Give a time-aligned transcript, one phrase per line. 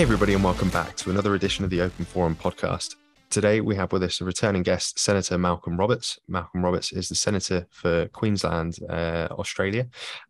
[0.00, 2.94] Hey, everybody, and welcome back to another edition of the Open Forum podcast.
[3.28, 6.18] Today, we have with us a returning guest, Senator Malcolm Roberts.
[6.26, 9.86] Malcolm Roberts is the Senator for Queensland, uh, Australia.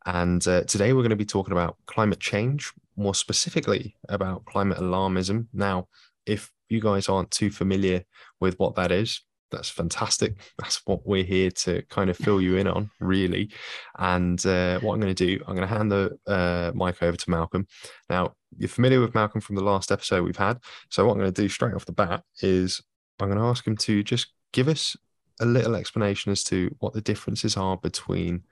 [0.06, 4.78] And uh, today, we're going to be talking about climate change, more specifically about climate
[4.78, 5.46] alarmism.
[5.52, 5.86] Now,
[6.26, 8.02] if you guys aren't too familiar
[8.40, 10.34] with what that is, that's fantastic.
[10.58, 13.52] That's what we're here to kind of fill you in on, really.
[13.98, 17.16] And uh, what I'm going to do, I'm going to hand the uh, mic over
[17.16, 17.66] to Malcolm.
[18.08, 20.58] Now, you're familiar with Malcolm from the last episode we've had.
[20.88, 22.82] So, what I'm going to do straight off the bat is
[23.20, 24.96] I'm going to ask him to just give us
[25.40, 28.42] a little explanation as to what the differences are between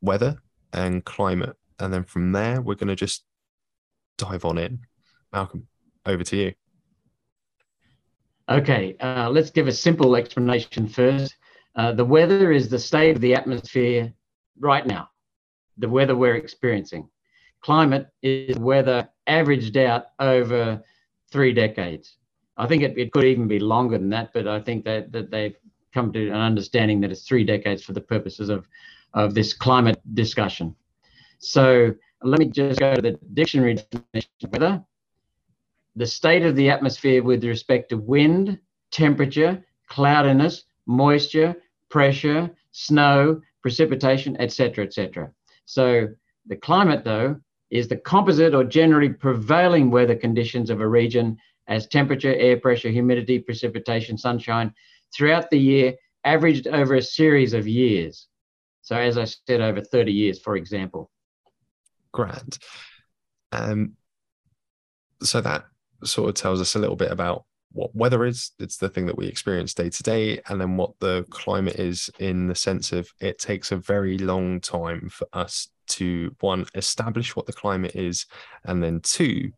[0.00, 0.36] weather
[0.72, 1.56] and climate.
[1.78, 3.24] And then from there, we're going to just
[4.18, 4.80] dive on in.
[5.32, 5.66] Malcolm,
[6.06, 6.52] over to you.
[8.48, 11.34] Okay, uh, let's give a simple explanation first.
[11.76, 14.12] Uh, the weather is the state of the atmosphere
[14.60, 15.08] right now,
[15.78, 17.08] the weather we're experiencing.
[17.64, 20.84] Climate is weather averaged out over
[21.32, 22.16] three decades.
[22.58, 25.30] I think it, it could even be longer than that, but I think that, that
[25.30, 25.56] they've
[25.94, 28.68] come to an understanding that it's three decades for the purposes of,
[29.14, 30.76] of this climate discussion.
[31.38, 34.84] So let me just go to the dictionary definition of weather
[35.96, 38.58] the state of the atmosphere with respect to wind,
[38.90, 41.54] temperature, cloudiness, moisture,
[41.88, 45.30] pressure, snow, precipitation, etc., etc.
[45.66, 46.08] So
[46.46, 47.40] the climate, though,
[47.74, 51.36] is the composite or generally prevailing weather conditions of a region
[51.66, 54.72] as temperature, air pressure, humidity, precipitation, sunshine
[55.12, 58.28] throughout the year, averaged over a series of years.
[58.82, 61.10] So, as I said, over 30 years, for example.
[62.12, 62.58] Grand.
[63.50, 63.94] Um,
[65.20, 65.64] so that
[66.04, 68.52] sort of tells us a little bit about what weather is.
[68.58, 72.08] It's the thing that we experience day to day, and then what the climate is
[72.18, 77.36] in the sense of it takes a very long time for us to one establish
[77.36, 78.26] what the climate is,
[78.64, 79.50] and then two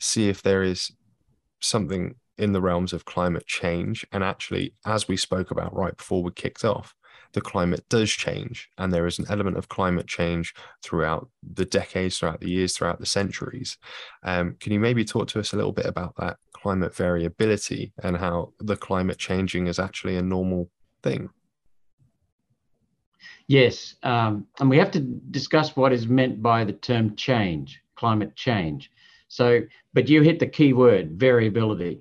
[0.00, 0.90] see if there is
[1.60, 4.04] something in the realms of climate change.
[4.10, 6.94] And actually, as we spoke about right before we kicked off,
[7.32, 12.18] the climate does change and there is an element of climate change throughout the decades
[12.18, 13.78] throughout the years throughout the centuries
[14.22, 18.16] um, can you maybe talk to us a little bit about that climate variability and
[18.16, 20.68] how the climate changing is actually a normal
[21.02, 21.28] thing
[23.48, 28.34] yes um, and we have to discuss what is meant by the term change climate
[28.36, 28.90] change
[29.28, 29.60] so
[29.92, 32.00] but you hit the key word variability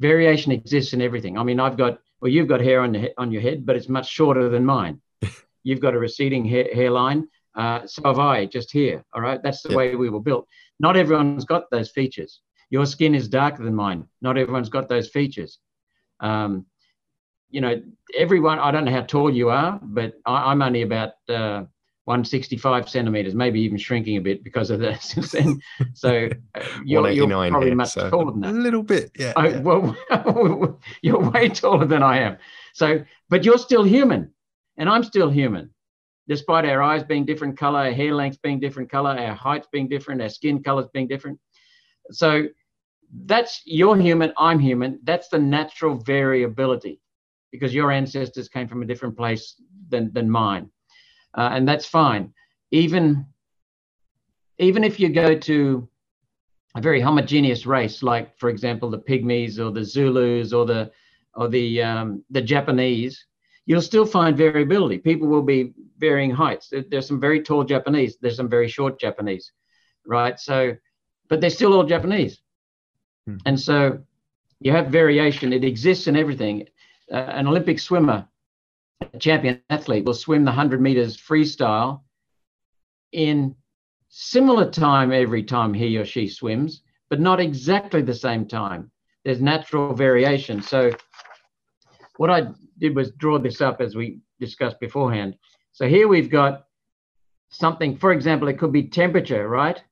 [0.00, 3.42] variation exists in everything i mean i've got well, you've got hair on, on your
[3.42, 4.98] head, but it's much shorter than mine.
[5.62, 7.28] you've got a receding hair, hairline.
[7.54, 9.04] Uh, so have I, just here.
[9.12, 9.42] All right.
[9.42, 10.48] That's the way we were built.
[10.80, 12.40] Not everyone's got those features.
[12.70, 14.08] Your skin is darker than mine.
[14.20, 15.58] Not everyone's got those features.
[16.20, 16.66] Um,
[17.50, 17.80] you know,
[18.16, 21.64] everyone, I don't know how tall you are, but I, am only about uh,
[22.06, 25.60] 165 centimeters, maybe even shrinking a bit because of that since then.
[25.94, 28.50] So uh, you're, you're, probably here, much so taller than that.
[28.50, 29.32] A little bit, yeah.
[29.36, 29.60] I, yeah.
[29.60, 29.96] Well,
[31.02, 32.36] you're way taller than I am.
[32.74, 34.32] So, but you're still human,
[34.76, 35.70] and I'm still human,
[36.28, 39.88] despite our eyes being different color, our hair length being different color, our heights being
[39.88, 41.38] different, our skin colors being different.
[42.10, 42.48] So
[43.26, 45.00] that's you're human, I'm human.
[45.04, 47.00] That's the natural variability,
[47.52, 49.54] because your ancestors came from a different place
[49.88, 50.70] than than mine
[51.36, 52.32] uh, and that's fine.
[52.70, 53.26] Even
[54.58, 55.88] even if you go to
[56.76, 60.90] a very homogeneous race, like for example the Pygmies or the Zulus or the
[61.34, 63.26] or the um, the Japanese,
[63.66, 64.98] you'll still find variability.
[64.98, 66.72] People will be varying heights.
[66.90, 68.16] There's some very tall Japanese.
[68.20, 69.52] There's some very short Japanese,
[70.06, 70.38] right?
[70.38, 70.76] So,
[71.28, 72.40] but they're still all Japanese,
[73.26, 73.36] hmm.
[73.46, 73.98] and so
[74.60, 75.52] you have variation.
[75.52, 76.66] It exists in everything.
[77.12, 78.26] Uh, an Olympic swimmer
[79.12, 82.02] a champion athlete will swim the 100 meters freestyle
[83.12, 83.54] in
[84.08, 88.90] similar time every time he or she swims, but not exactly the same time.
[89.24, 90.62] There's natural variation.
[90.62, 90.92] So,
[92.16, 92.48] what I
[92.78, 95.36] did was draw this up as we discussed beforehand.
[95.72, 96.66] So, here we've got
[97.48, 99.82] something, for example, it could be temperature, right?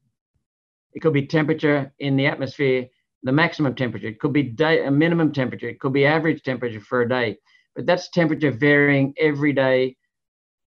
[0.95, 2.87] It could be temperature in the atmosphere,
[3.23, 4.09] the maximum temperature.
[4.09, 5.69] It could be day, a minimum temperature.
[5.69, 7.39] It could be average temperature for a day
[7.75, 9.97] but that's temperature varying every day.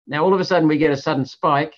[0.07, 1.73] Now, all of a sudden, we get a sudden spike.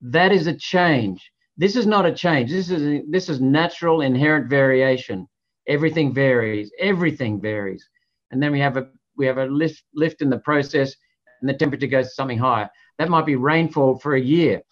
[0.00, 1.30] That is a change.
[1.56, 2.50] This is not a change.
[2.50, 5.26] This is this is natural inherent variation.
[5.66, 6.70] Everything varies.
[6.78, 7.88] Everything varies.
[8.30, 10.94] And then we have a we have a lift lift in the process,
[11.40, 12.68] and the temperature goes to something higher.
[12.98, 14.62] That might be rainfall for a year.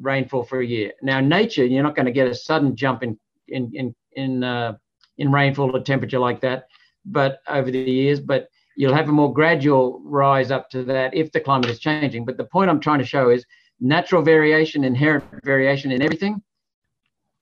[0.00, 0.92] Rainfall for a year.
[1.02, 3.18] Now, nature, you're not going to get a sudden jump in
[3.48, 4.76] in in in uh,
[5.16, 6.68] in rainfall or temperature like that,
[7.04, 8.20] but over the years.
[8.20, 12.24] But you'll have a more gradual rise up to that if the climate is changing.
[12.24, 13.44] But the point I'm trying to show is
[13.80, 16.42] natural variation, inherent variation in everything.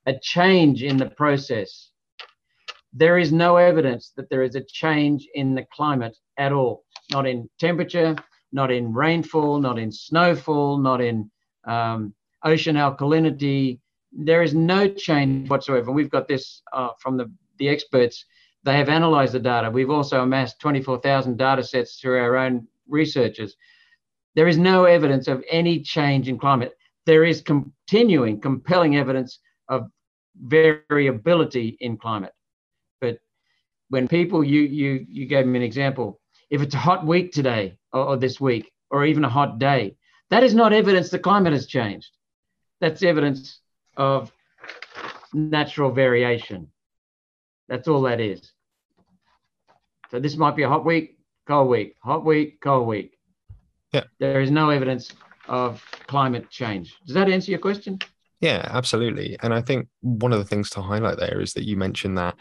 [0.07, 1.91] a change in the process.
[2.93, 7.27] There is no evidence that there is a change in the climate at all, not
[7.27, 8.15] in temperature,
[8.51, 11.29] not in rainfall, not in snowfall, not in
[11.67, 12.13] um,
[12.43, 13.79] ocean alkalinity.
[14.11, 15.91] There is no change whatsoever.
[15.91, 18.25] We've got this uh, from the, the experts.
[18.63, 19.69] They have analyzed the data.
[19.69, 23.55] We've also amassed 24,000 data sets through our own researchers.
[24.35, 26.77] There is no evidence of any change in climate.
[27.05, 29.39] There is continuing, compelling evidence
[29.69, 29.89] of
[30.39, 32.33] variability in climate.
[33.01, 33.19] But
[33.89, 36.19] when people, you you you gave me an example.
[36.49, 39.95] If it's a hot week today or, or this week, or even a hot day,
[40.29, 42.16] that is not evidence the climate has changed.
[42.79, 43.59] That's evidence
[43.95, 44.31] of
[45.33, 46.71] natural variation.
[47.67, 48.51] That's all that is.
[50.11, 53.17] So this might be a hot week, cold week, hot week, cold week.
[53.93, 54.03] Yeah.
[54.19, 55.13] There is no evidence
[55.47, 56.95] of climate change.
[57.05, 57.99] Does that answer your question?
[58.39, 59.37] Yeah, absolutely.
[59.41, 62.35] And I think one of the things to highlight there is that you mentioned that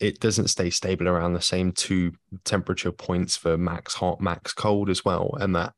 [0.00, 2.12] it doesn't stay stable around the same two
[2.44, 5.36] temperature points for max hot, max cold as well.
[5.40, 5.72] And that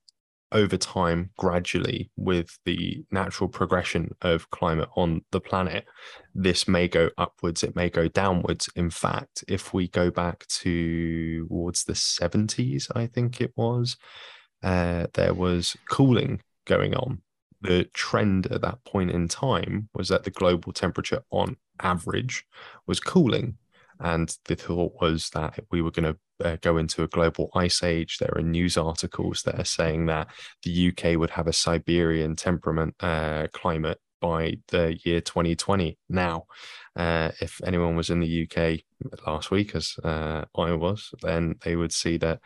[0.53, 5.85] over time, gradually, with the natural progression of climate on the planet,
[6.35, 8.69] this may go upwards, it may go downwards.
[8.75, 13.97] In fact, if we go back to towards the 70s, I think it was,
[14.63, 17.23] uh, there was cooling going on
[17.61, 22.45] the trend at that point in time was that the global temperature on average
[22.87, 23.57] was cooling.
[24.01, 27.83] And the thought was that we were going to uh, go into a global ice
[27.83, 28.19] age.
[28.19, 30.29] There are news articles that are saying that
[30.63, 35.99] the UK would have a Siberian temperament uh, climate by the year 2020.
[36.09, 36.45] Now,
[36.97, 38.81] uh, if anyone was in the UK
[39.27, 42.41] last week, as uh, I was, then they would see that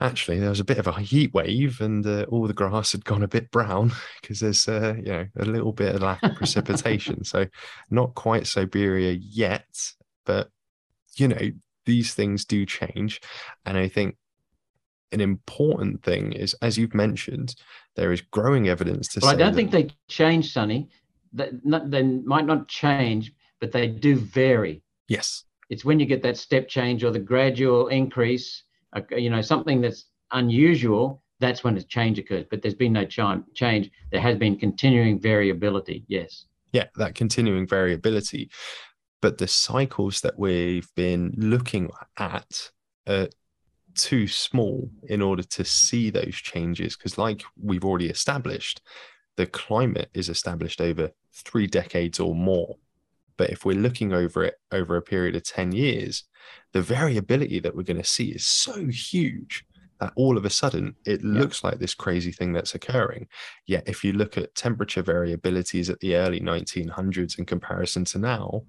[0.00, 3.04] actually there was a bit of a heat wave and uh, all the grass had
[3.04, 6.34] gone a bit brown because there's uh, you know a little bit of lack of
[6.34, 7.46] precipitation so
[7.90, 9.66] not quite siberia yet
[10.26, 10.50] but
[11.16, 11.50] you know
[11.84, 13.20] these things do change
[13.64, 14.16] and i think
[15.12, 17.54] an important thing is as you've mentioned
[17.94, 20.88] there is growing evidence to well, say i don't think they change sonny
[21.32, 26.22] they, not, they might not change but they do vary yes it's when you get
[26.22, 28.64] that step change or the gradual increase
[28.96, 32.46] uh, you know, something that's unusual, that's when a change occurs.
[32.50, 33.20] But there's been no ch-
[33.54, 33.90] change.
[34.10, 36.04] There has been continuing variability.
[36.08, 36.46] Yes.
[36.72, 38.50] Yeah, that continuing variability.
[39.26, 42.70] But the cycles that we've been looking at
[43.08, 43.26] are
[43.96, 46.96] too small in order to see those changes.
[46.96, 48.82] Because, like we've already established,
[49.36, 52.76] the climate is established over three decades or more.
[53.36, 56.22] But if we're looking over it over a period of 10 years,
[56.72, 59.64] the variability that we're going to see is so huge
[59.98, 61.40] that all of a sudden it yeah.
[61.40, 63.26] looks like this crazy thing that's occurring.
[63.66, 68.62] Yet, if you look at temperature variabilities at the early 1900s in comparison to now,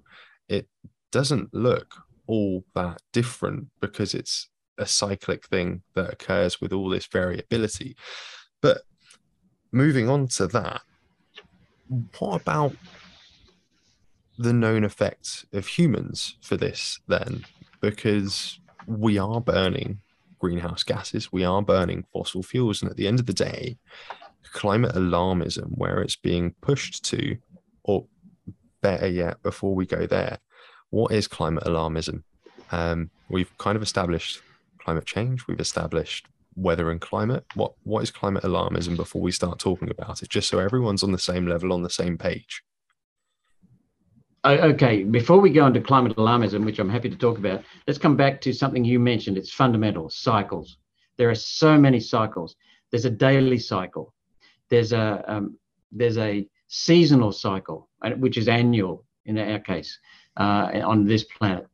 [0.48, 0.68] it
[1.12, 1.94] doesn't look
[2.26, 7.96] all that different because it's a cyclic thing that occurs with all this variability.
[8.60, 8.82] But
[9.72, 10.82] moving on to that,
[12.18, 12.76] what about
[14.38, 17.44] the known effects of humans for this then?
[17.80, 20.00] because we are burning
[20.38, 22.82] greenhouse gases, we are burning fossil fuels.
[22.82, 23.76] And at the end of the day,
[24.52, 27.36] climate alarmism, where it's being pushed to,
[27.84, 28.06] or
[28.80, 30.38] better yet, before we go there,
[30.90, 32.22] what is climate alarmism?
[32.70, 34.40] Um, we've kind of established
[34.78, 37.44] climate change, we've established weather and climate.
[37.54, 40.28] What what is climate alarmism before we start talking about it?
[40.28, 42.62] Just so everyone's on the same level, on the same page
[44.44, 48.16] okay, before we go into climate alarmism, which I'm happy to talk about, let's come
[48.16, 49.36] back to something you mentioned.
[49.36, 50.78] It's fundamental cycles.
[51.16, 52.56] There are so many cycles.
[52.90, 54.14] There's a daily cycle.
[54.70, 55.58] There's a um,
[55.90, 59.98] there's a seasonal cycle, which is annual in our case
[60.36, 61.66] uh, on this planet.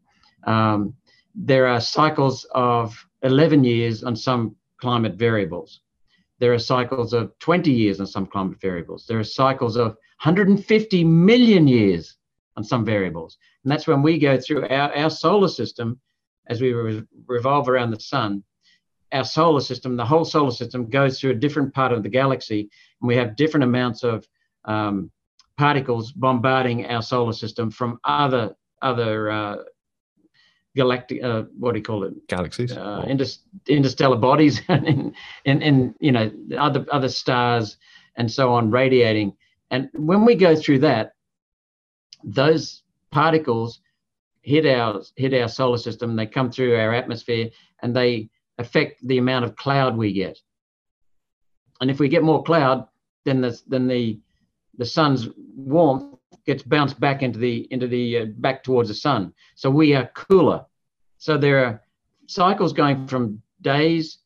[0.44, 0.94] Um,
[1.34, 5.80] there are cycles of 11 years on some climate variables.
[6.38, 9.06] There are cycles of 20 years on some climate variables.
[9.06, 12.16] There are cycles of 150 million years
[12.56, 13.38] on some variables.
[13.62, 16.00] And that's when we go through our, our solar system
[16.48, 18.44] as we re- revolve around the sun.
[19.12, 22.68] Our solar system, the whole solar system, goes through a different part of the galaxy,
[23.00, 24.26] and we have different amounts of
[24.64, 25.10] um,
[25.56, 29.56] particles bombarding our solar system from other other uh,
[30.76, 32.26] galactic uh, what do you call it?
[32.28, 32.72] Galaxies.
[32.72, 33.04] Uh,
[33.68, 37.76] interstellar bodies and, and and you know other other stars
[38.16, 39.32] and so on radiating.
[39.70, 41.14] And when we go through that
[42.24, 43.80] those particles
[44.42, 46.16] hit our hit our solar system.
[46.16, 47.50] They come through our atmosphere
[47.82, 48.28] and they
[48.58, 50.38] affect the amount of cloud we get.
[51.80, 52.86] And if we get more cloud
[53.24, 54.18] then the then the
[54.78, 59.32] the sun's warmth gets bounced back into the into the uh, back towards the sun.
[59.54, 60.64] So we are cooler.
[61.18, 61.82] So there are
[62.26, 64.18] cycles going from days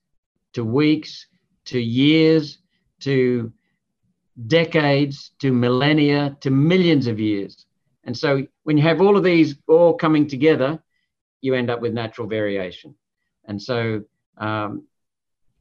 [0.55, 1.27] to weeks
[1.67, 2.59] to years
[3.01, 3.53] to
[4.47, 7.67] decades to millennia to millions of years.
[8.05, 10.83] And so when you have all of these all coming together,
[11.41, 12.95] you end up with natural variation.
[13.45, 14.03] And so
[14.39, 14.85] um,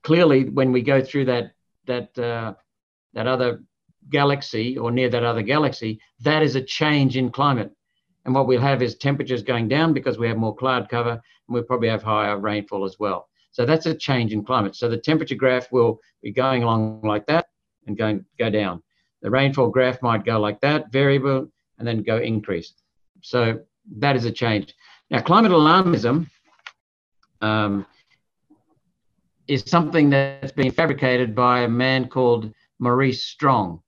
[0.03, 1.51] clearly, when we go through that
[1.85, 2.53] that uh,
[3.13, 3.63] that other
[4.09, 7.71] galaxy or near that other galaxy, that is a change in climate.
[8.25, 11.21] And what we'll have is temperatures going down because we have more cloud cover, and
[11.47, 13.29] we'll probably have higher rainfall as well.
[13.51, 14.75] So that's a change in climate.
[14.75, 17.47] So the temperature graph will be going along like that
[17.87, 18.83] and going go down.
[19.21, 21.49] The rainfall graph might go like that, variable,
[21.79, 22.73] and then go increase.
[23.21, 23.61] So
[23.97, 24.75] that is a change.
[25.09, 26.27] Now, climate alarmism
[27.41, 27.85] um,
[29.47, 33.81] is something that's been fabricated by a man called Maurice Strong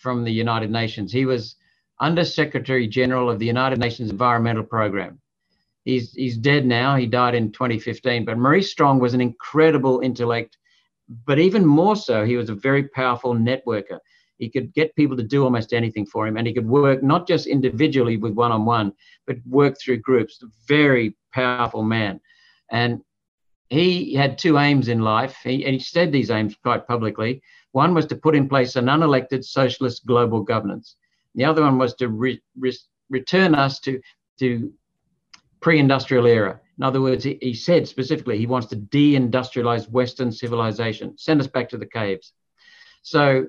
[0.00, 1.12] from the United Nations.
[1.12, 1.56] He was
[2.00, 5.20] Under Secretary General of the United Nations Environmental Program.
[5.84, 6.96] He's, he's dead now.
[6.96, 8.24] He died in 2015.
[8.24, 10.56] But Maurice Strong was an incredible intellect,
[11.26, 13.98] but even more so, he was a very powerful networker.
[14.38, 17.28] He could get people to do almost anything for him, and he could work not
[17.28, 18.92] just individually with one on one,
[19.26, 20.42] but work through groups.
[20.66, 22.20] Very powerful man.
[22.70, 23.00] And
[23.68, 27.42] he had two aims in life, he, and he said these aims quite publicly.
[27.72, 30.96] One was to put in place an unelected socialist global governance.
[31.34, 32.76] The other one was to re, re,
[33.08, 34.00] return us to,
[34.40, 34.72] to
[35.60, 36.60] pre-industrial era.
[36.78, 41.46] In other words, he, he said specifically he wants to deindustrialize Western civilization, send us
[41.46, 42.32] back to the caves.
[43.02, 43.46] So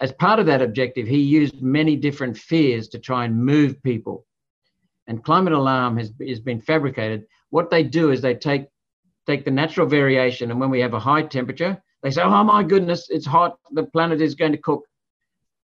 [0.00, 4.24] as part of that objective, he used many different fears to try and move people.
[5.06, 7.26] And climate alarm has, has been fabricated.
[7.50, 8.66] What they do is they take
[9.26, 12.62] take the natural variation, and when we have a high temperature, they say, "Oh my
[12.62, 13.58] goodness, it's hot.
[13.72, 14.84] The planet is going to cook."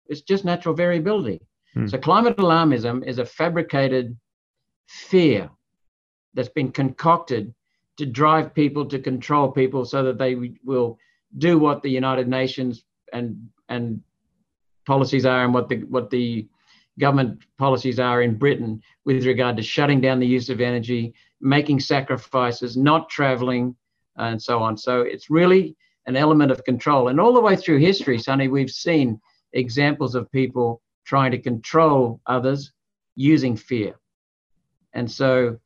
[0.07, 1.41] It's just natural variability.
[1.73, 1.87] Hmm.
[1.87, 4.17] So climate alarmism is a fabricated
[4.87, 5.49] fear
[6.33, 7.53] that's been concocted
[7.97, 10.97] to drive people to control people so that they will
[11.37, 12.83] do what the United Nations
[13.13, 14.01] and and
[14.85, 16.47] policies are and what the what the
[16.99, 21.79] government policies are in Britain with regard to shutting down the use of energy, making
[21.79, 23.75] sacrifices, not traveling,
[24.17, 24.75] and so on.
[24.77, 27.09] So it's really an element of control.
[27.09, 29.19] And all the way through history, Sonny, we've seen
[29.53, 32.71] examples of people trying to control others
[33.15, 33.95] using fear.
[34.93, 35.59] And so,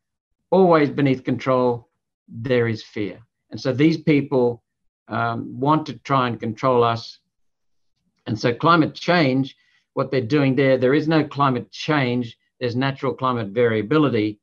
[0.51, 1.89] always beneath control,
[2.27, 3.19] there is fear.
[3.51, 4.63] And so, these people
[5.07, 7.19] um, want to try and control us.
[8.25, 9.55] And so, climate change,
[9.93, 14.39] what they're doing there, there is no climate change, there's natural climate variability.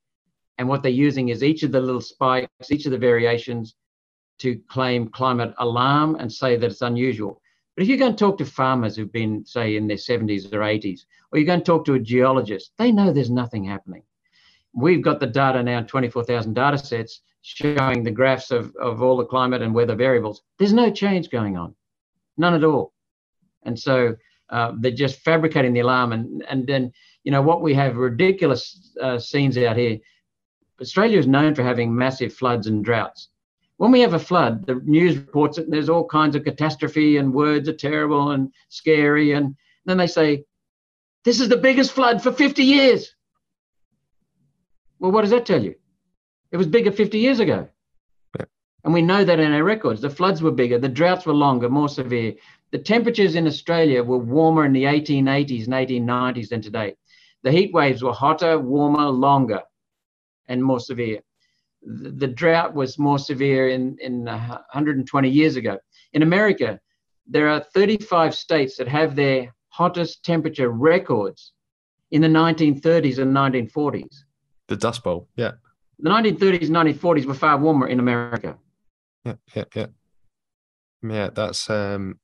[0.59, 3.75] And what they're using is each of the little spikes, each of the variations
[4.41, 7.41] to claim climate alarm and say that it's unusual.
[7.77, 10.61] But if you go and talk to farmers who've been, say, in their 70s or
[10.61, 11.01] 80s,
[11.33, 14.03] or you go and talk to a geologist, they know there's nothing happening.
[14.73, 19.25] We've got the data now, 24,000 data sets showing the graphs of, of all the
[19.25, 20.43] climate and weather variables.
[20.59, 21.75] There's no change going on,
[22.37, 22.93] none at all.
[23.63, 24.17] And so
[24.51, 26.13] uh, they're just fabricating the alarm.
[26.13, 26.93] And, and then,
[27.25, 29.99] you know, what we have ridiculous uh, scenes out here
[30.81, 33.29] Australia is known for having massive floods and droughts.
[33.81, 37.17] When we have a flood, the news reports it, and there's all kinds of catastrophe
[37.17, 39.33] and words are terrible and scary.
[39.33, 39.57] And
[39.87, 40.45] then they say,
[41.25, 43.15] This is the biggest flood for 50 years.
[44.99, 45.77] Well, what does that tell you?
[46.53, 47.71] It was bigger 50 years ago.
[48.39, 48.45] Yeah.
[48.85, 50.03] And we know that in our records.
[50.03, 52.35] The floods were bigger, the droughts were longer, more severe.
[52.73, 56.97] The temperatures in Australia were warmer in the 1880s and 1890s than today.
[57.45, 59.63] The heat waves were hotter, warmer, longer
[60.49, 61.21] and more severe.
[61.83, 65.79] The, the drought was more severe in, in 120 years ago.
[66.13, 66.79] In America,
[67.27, 71.53] there are 35 states that have their hottest temperature records
[72.11, 74.15] in the 1930s and 1940s.
[74.69, 75.53] The Dust Bowl, yeah.
[76.01, 78.59] The 1930s and 1940s were far warmer in America.
[79.25, 79.87] Yeah, yeah, yeah.
[81.03, 82.19] Yeah, that's um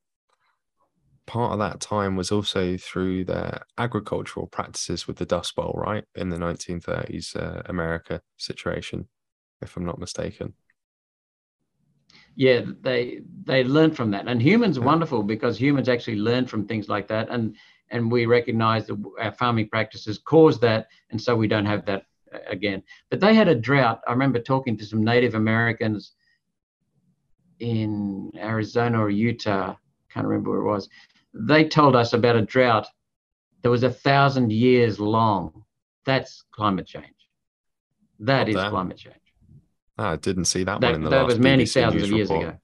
[1.26, 6.04] part of that time was also through their agricultural practices with the Dust Bowl, right?
[6.14, 9.08] In the 1930s uh, America situation,
[9.62, 10.54] if I'm not mistaken.
[12.34, 14.86] Yeah, they they learned from that, and humans are yeah.
[14.86, 17.56] wonderful because humans actually learn from things like that, and
[17.90, 22.04] and we recognize that our farming practices cause that, and so we don't have that
[22.34, 22.82] uh, again.
[23.10, 24.00] But they had a drought.
[24.06, 26.12] I remember talking to some Native Americans
[27.58, 29.74] in Arizona or Utah.
[30.12, 30.88] Can't remember where it was
[31.36, 32.88] they told us about a drought
[33.62, 35.64] that was a thousand years long.
[36.04, 37.04] That's climate change.
[38.20, 39.16] That is climate change.
[39.98, 42.02] Oh, I didn't see that, that one in the that last was many BBC thousands
[42.04, 42.48] of years report.
[42.48, 42.58] ago.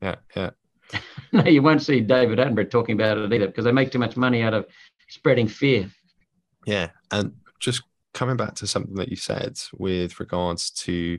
[0.00, 0.50] Yeah, yeah.
[1.32, 4.16] no, you won't see David Attenborough talking about it either because they make too much
[4.16, 4.66] money out of
[5.08, 5.90] spreading fear.
[6.66, 6.90] Yeah.
[7.10, 7.82] And just
[8.14, 11.18] coming back to something that you said with regards to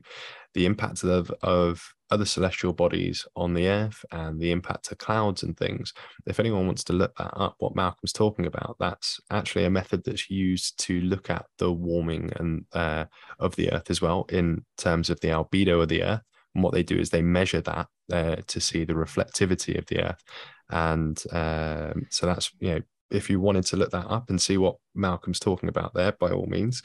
[0.54, 5.44] the impact of, of other celestial bodies on the earth and the impact of clouds
[5.44, 5.94] and things.
[6.26, 10.04] If anyone wants to look that up, what Malcolm's talking about, that's actually a method
[10.04, 13.06] that's used to look at the warming and uh,
[13.40, 16.24] of the earth as well in terms of the albedo of the earth.
[16.56, 20.04] And what they do is they measure that uh, to see the reflectivity of the
[20.04, 20.24] earth.
[20.72, 24.58] And um, so that's, you know, if you wanted to look that up and see
[24.58, 26.84] what Malcolm's talking about there, by all means.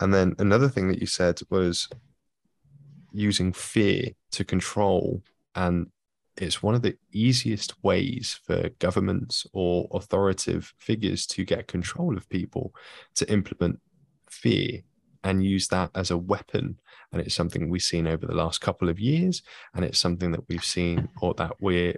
[0.00, 1.88] And then another thing that you said was
[3.14, 5.22] using fear to control.
[5.54, 5.86] And
[6.36, 12.28] it's one of the easiest ways for governments or authoritative figures to get control of
[12.28, 12.74] people
[13.14, 13.80] to implement
[14.28, 14.80] fear
[15.22, 16.78] and use that as a weapon.
[17.12, 19.42] And it's something we've seen over the last couple of years.
[19.74, 21.96] And it's something that we've seen or that we're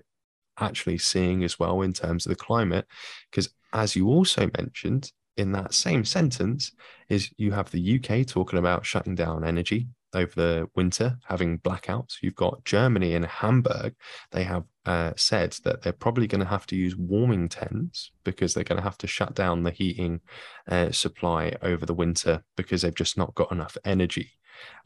[0.58, 2.86] actually seeing as well in terms of the climate.
[3.30, 6.72] Because as you also mentioned in that same sentence,
[7.08, 12.16] is you have the UK talking about shutting down energy over the winter, having blackouts.
[12.22, 13.94] You've got Germany and Hamburg.
[14.32, 18.54] They have uh, said that they're probably going to have to use warming tents because
[18.54, 20.20] they're going to have to shut down the heating
[20.68, 24.32] uh, supply over the winter because they've just not got enough energy.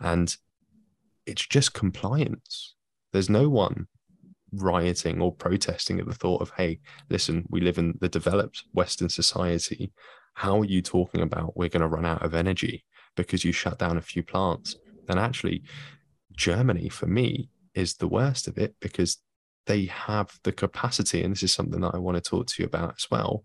[0.01, 0.35] And
[1.27, 2.75] it's just compliance.
[3.13, 3.87] There's no one
[4.53, 9.09] rioting or protesting at the thought of, hey, listen, we live in the developed Western
[9.09, 9.93] society.
[10.35, 12.85] How are you talking about we're going to run out of energy
[13.17, 14.77] because you shut down a few plants?
[15.11, 15.63] Then actually,
[16.37, 19.19] Germany for me is the worst of it because
[19.67, 22.67] they have the capacity, and this is something that I want to talk to you
[22.67, 23.45] about as well,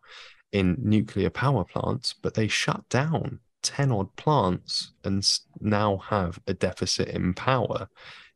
[0.51, 5.27] in nuclear power plants, but they shut down 10 odd plants and
[5.59, 7.89] now have a deficit in power.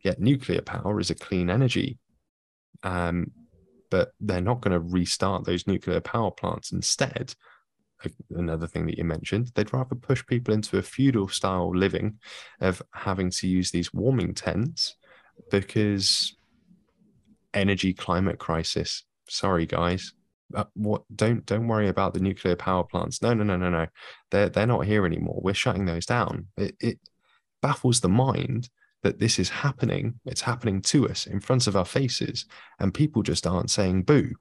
[0.04, 2.00] Yet nuclear power is a clean energy
[2.84, 3.32] um,
[3.90, 6.72] but they're not going to restart those nuclear power plants.
[6.72, 7.34] Instead,
[8.32, 12.20] another thing that you mentioned, they'd rather push people into a feudal style living
[12.62, 14.96] of having to use these warming tents
[15.52, 16.36] because
[17.54, 19.04] energy climate crisis.
[19.28, 20.14] Sorry, guys.
[20.54, 23.22] Uh, what don't don't worry about the nuclear power plants.
[23.22, 23.86] No, no, no, no, no.
[24.32, 25.40] They're they're not here anymore.
[25.44, 26.48] We're shutting those down.
[26.58, 27.00] It, it
[27.62, 28.70] baffles the mind
[29.04, 30.20] that this is happening.
[30.26, 32.46] It's happening to us in front of our faces,
[32.80, 34.32] and people just aren't saying boo.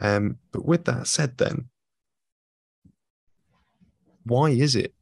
[0.00, 1.68] Um, but with that said, then,
[4.28, 4.94] why is it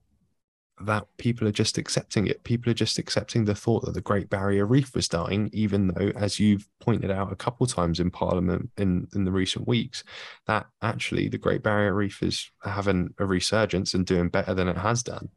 [0.80, 2.44] that people are just accepting it?
[2.44, 6.12] People are just accepting the thought that the Great Barrier Reef was dying, even though,
[6.16, 10.04] as you've pointed out a couple of times in Parliament in, in the recent weeks,
[10.46, 14.76] that actually the Great Barrier Reef is having a resurgence and doing better than it
[14.76, 15.30] has done.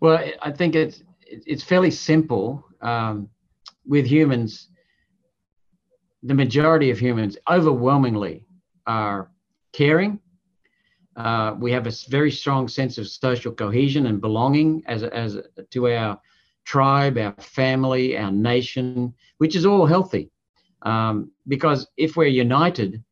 [0.00, 2.64] Well, I think it's it's fairly simple.
[2.80, 3.28] Um,
[3.86, 4.68] with humans,
[6.22, 8.46] the majority of humans overwhelmingly
[8.86, 9.30] are
[9.72, 10.20] caring.
[11.16, 15.38] Uh, we have a very strong sense of social cohesion and belonging as, as
[15.70, 16.18] to our
[16.64, 20.30] tribe, our family, our nation, which is all healthy.
[20.82, 23.02] Um, because if we're united,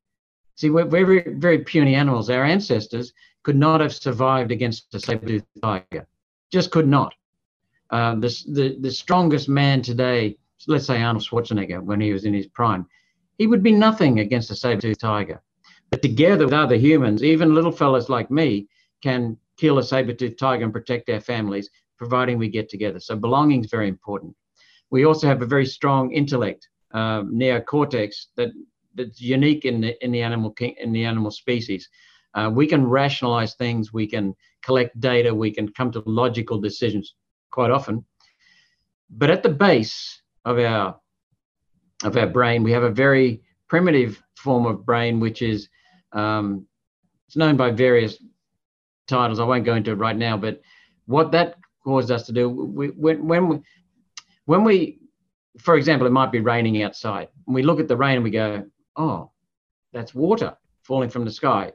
[0.56, 2.30] see, we're, we're very, very puny animals.
[2.30, 6.06] Our ancestors could not have survived against a saber-toothed tiger
[6.50, 7.14] just could not.
[7.90, 10.36] Uh, the, the, the strongest man today,
[10.66, 12.86] let's say Arnold Schwarzenegger, when he was in his prime,
[13.38, 15.42] he would be nothing against a saber-toothed tiger.
[15.90, 18.68] But together with other humans, even little fellas like me
[19.03, 23.00] can kill a saber-toothed tiger and protect our families, providing we get together.
[23.00, 24.35] So belonging is very important.
[24.90, 28.50] We also have a very strong intellect, um, neocortex, that,
[28.94, 31.88] that's unique in the, in the animal in the animal species.
[32.35, 37.14] Uh, we can rationalize things, we can collect data, we can come to logical decisions
[37.50, 38.05] quite often.
[39.11, 40.96] But at the base of our
[42.03, 45.68] of our brain, we have a very primitive form of brain, which is
[46.12, 46.66] um,
[47.26, 48.22] it's known by various
[49.06, 49.40] titles.
[49.40, 50.60] I won't go into it right now, but
[51.06, 53.58] what that caused us to do, we, when, when we,
[54.44, 54.98] when we,
[55.58, 58.30] for example, it might be raining outside, and we look at the rain and we
[58.30, 58.64] go,
[58.96, 59.30] "Oh,
[59.92, 61.72] that's water falling from the sky."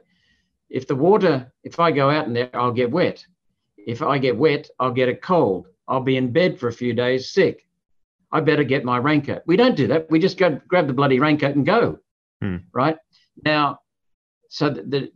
[0.68, 3.24] If the water, if I go out in there, I'll get wet.
[3.76, 5.68] If I get wet, I'll get a cold.
[5.86, 7.66] I'll be in bed for a few days sick.
[8.32, 9.42] I better get my raincoat.
[9.46, 10.10] We don't do that.
[10.10, 11.98] We just go grab the bloody raincoat and go.
[12.42, 12.56] Hmm.
[12.72, 12.96] Right
[13.44, 13.78] now,
[14.48, 15.10] so the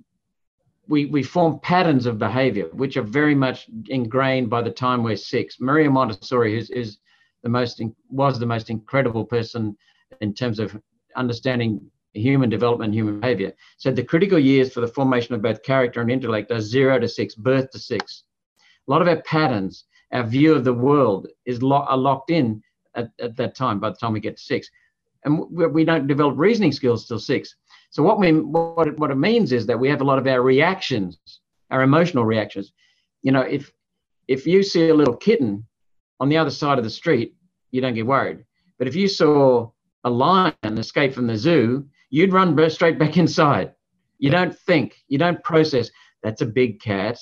[0.89, 5.17] we, we form patterns of behavior which are very much ingrained by the time we're
[5.17, 5.61] six.
[5.61, 6.99] Maria Montessori is, is
[7.43, 9.77] the most was the most incredible person
[10.21, 10.77] in terms of
[11.17, 11.81] understanding
[12.13, 13.53] human development, human behavior.
[13.79, 17.09] So the critical years for the formation of both character and intellect are zero to
[17.09, 18.25] six, birth to six.
[18.89, 22.63] A lot of our patterns, our view of the world is lo- are locked in
[22.97, 24.69] at, at that time, by the time we get to six.
[25.25, 27.55] And we don't develop reasoning skills till six.
[27.91, 30.27] So what we what it, what it means is that we have a lot of
[30.27, 31.19] our reactions,
[31.71, 32.73] our emotional reactions.
[33.23, 33.71] You know, if
[34.29, 35.67] if you see a little kitten
[36.21, 37.35] on the other side of the street,
[37.73, 38.45] you don't get worried.
[38.79, 39.71] But if you saw
[40.05, 43.75] a lion escape from the zoo, you'd run straight back inside.
[44.19, 45.91] You don't think, you don't process.
[46.23, 47.19] That's a big cat.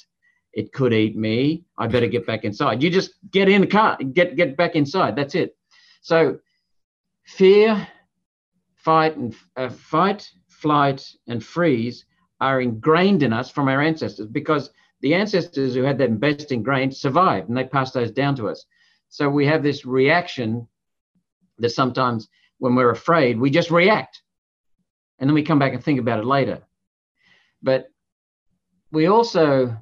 [0.52, 1.64] It could eat me.
[1.78, 2.82] I better get back inside.
[2.82, 5.14] You just get in the car, get get back inside.
[5.14, 5.56] That's it.
[6.02, 6.38] So,
[7.24, 7.86] fear,
[8.74, 10.28] fight, and uh, fight,
[10.60, 12.04] flight, and freeze
[12.40, 16.96] are ingrained in us from our ancestors because the ancestors who had them best ingrained
[16.96, 18.64] survived and they passed those down to us.
[19.08, 20.66] So we have this reaction
[21.58, 24.22] that sometimes when we're afraid, we just react
[25.18, 26.62] and then we come back and think about it later.
[27.62, 27.90] But
[28.90, 29.76] we also,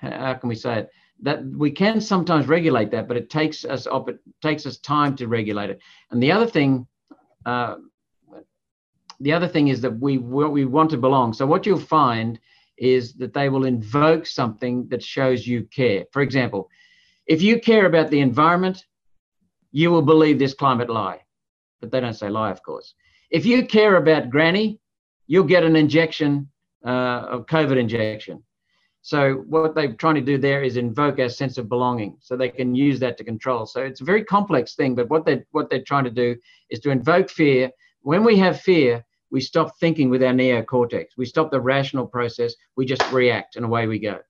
[0.00, 0.90] how can we say it?
[1.20, 5.16] That we can sometimes regulate that, but it takes us up, it takes us time
[5.16, 5.80] to regulate it.
[6.10, 6.86] And the other thing,
[7.46, 7.76] uh,
[9.22, 11.32] the other thing is that we we want to belong.
[11.32, 12.38] So what you'll find
[12.76, 16.04] is that they will invoke something that shows you care.
[16.12, 16.68] For example,
[17.26, 18.84] if you care about the environment,
[19.70, 21.20] you will believe this climate lie.
[21.80, 22.94] But they don't say lie, of course.
[23.30, 24.80] If you care about granny,
[25.26, 26.48] you'll get an injection,
[26.84, 28.42] uh, a COVID injection.
[29.02, 32.48] So what they're trying to do there is invoke our sense of belonging, so they
[32.48, 33.66] can use that to control.
[33.66, 36.36] So it's a very complex thing, but what they what they're trying to do
[36.70, 37.70] is to invoke fear.
[38.02, 41.06] When we have fear, we stop thinking with our neocortex.
[41.16, 42.54] We stop the rational process.
[42.76, 44.20] We just react, and away we go.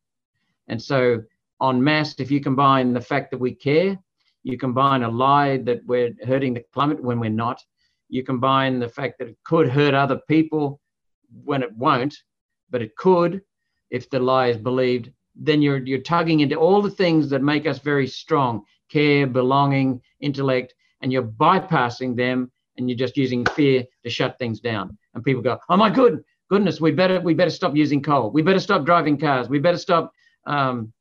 [0.68, 1.22] And so,
[1.60, 3.98] on mass, if you combine the fact that we care,
[4.44, 7.60] you combine a lie that we're hurting the climate when we're not,
[8.08, 10.80] you combine the fact that it could hurt other people
[11.44, 12.16] when it won't,
[12.70, 13.42] but it could
[13.90, 17.66] if the lie is believed, then you're you're tugging into all the things that make
[17.66, 23.84] us very strong, care, belonging, intellect, and you're bypassing them and you're just using fear
[24.04, 24.96] to shut things down.
[25.14, 28.30] And people go, "Oh my good goodness, we better we better stop using coal.
[28.30, 29.48] We better stop driving cars.
[29.48, 30.12] We better stop."
[30.46, 30.92] Um,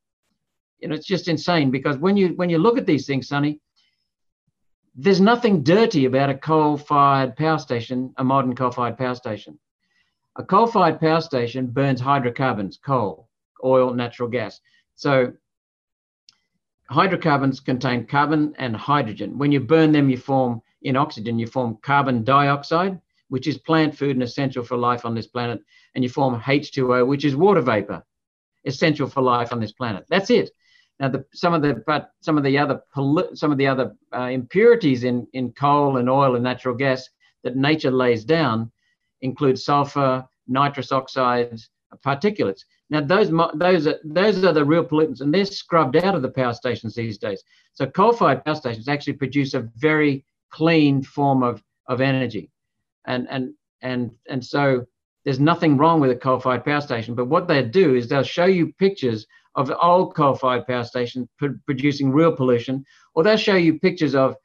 [0.78, 3.60] you know, it's just insane because when you when you look at these things, Sonny,
[4.94, 9.58] there's nothing dirty about a coal-fired power station, a modern coal-fired power station.
[10.36, 13.28] A coal-fired power station burns hydrocarbons, coal,
[13.64, 14.60] oil, natural gas.
[14.94, 15.32] So
[16.90, 19.38] hydrocarbons contain carbon and hydrogen.
[19.38, 23.96] When you burn them, you form in oxygen, you form carbon dioxide, which is plant
[23.96, 25.60] food and essential for life on this planet,
[25.94, 28.04] and you form H2O, which is water vapor,
[28.64, 30.04] essential for life on this planet.
[30.08, 30.50] That's it.
[31.00, 32.82] Now, the, some of the but some of the other
[33.34, 37.08] some of the other uh, impurities in in coal and oil and natural gas
[37.42, 38.70] that nature lays down
[39.20, 41.70] include sulfur, nitrous oxides,
[42.04, 42.64] particulates.
[42.90, 46.30] Now, those those are those are the real pollutants, and they're scrubbed out of the
[46.30, 47.42] power stations these days.
[47.72, 52.50] So, coal-fired power stations actually produce a very clean form of of energy,
[53.06, 54.86] and and and and so
[55.24, 57.14] there's nothing wrong with a coal-fired power station.
[57.14, 61.58] But what they do is they'll show you pictures of old coal-fired power stations pr-
[61.66, 62.84] producing real pollution,
[63.14, 64.36] or they'll show you pictures of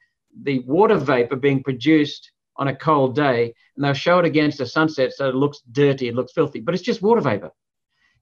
[0.42, 4.66] the water vapor being produced on a cold day, and they'll show it against a
[4.66, 7.50] sunset so it looks dirty, it looks filthy, but it's just water vapor.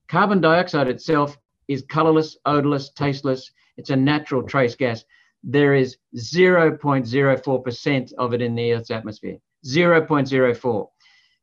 [0.09, 1.37] Carbon dioxide itself
[1.69, 3.51] is colorless, odorless, tasteless.
[3.77, 5.05] It's a natural trace gas.
[5.47, 9.39] There is 0.04% of it in the Earth's atmosphere.
[9.65, 10.89] 0.04.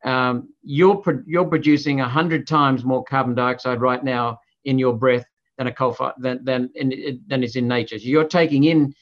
[0.05, 5.25] Um, you're, pro- you're producing 100 times more carbon dioxide right now in your breath
[5.57, 7.99] than a coal fire than than in, than is in nature.
[7.99, 8.93] So you're taking in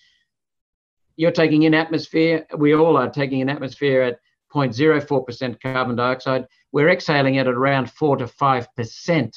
[1.15, 2.45] you're taking in atmosphere.
[2.57, 4.19] We all are taking in atmosphere at
[4.53, 6.45] 0.04% carbon dioxide.
[6.71, 9.35] We're exhaling it at around four to five percent.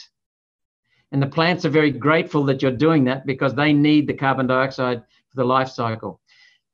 [1.13, 4.47] And the plants are very grateful that you're doing that because they need the carbon
[4.49, 5.03] dioxide
[5.35, 6.21] for the life cycle.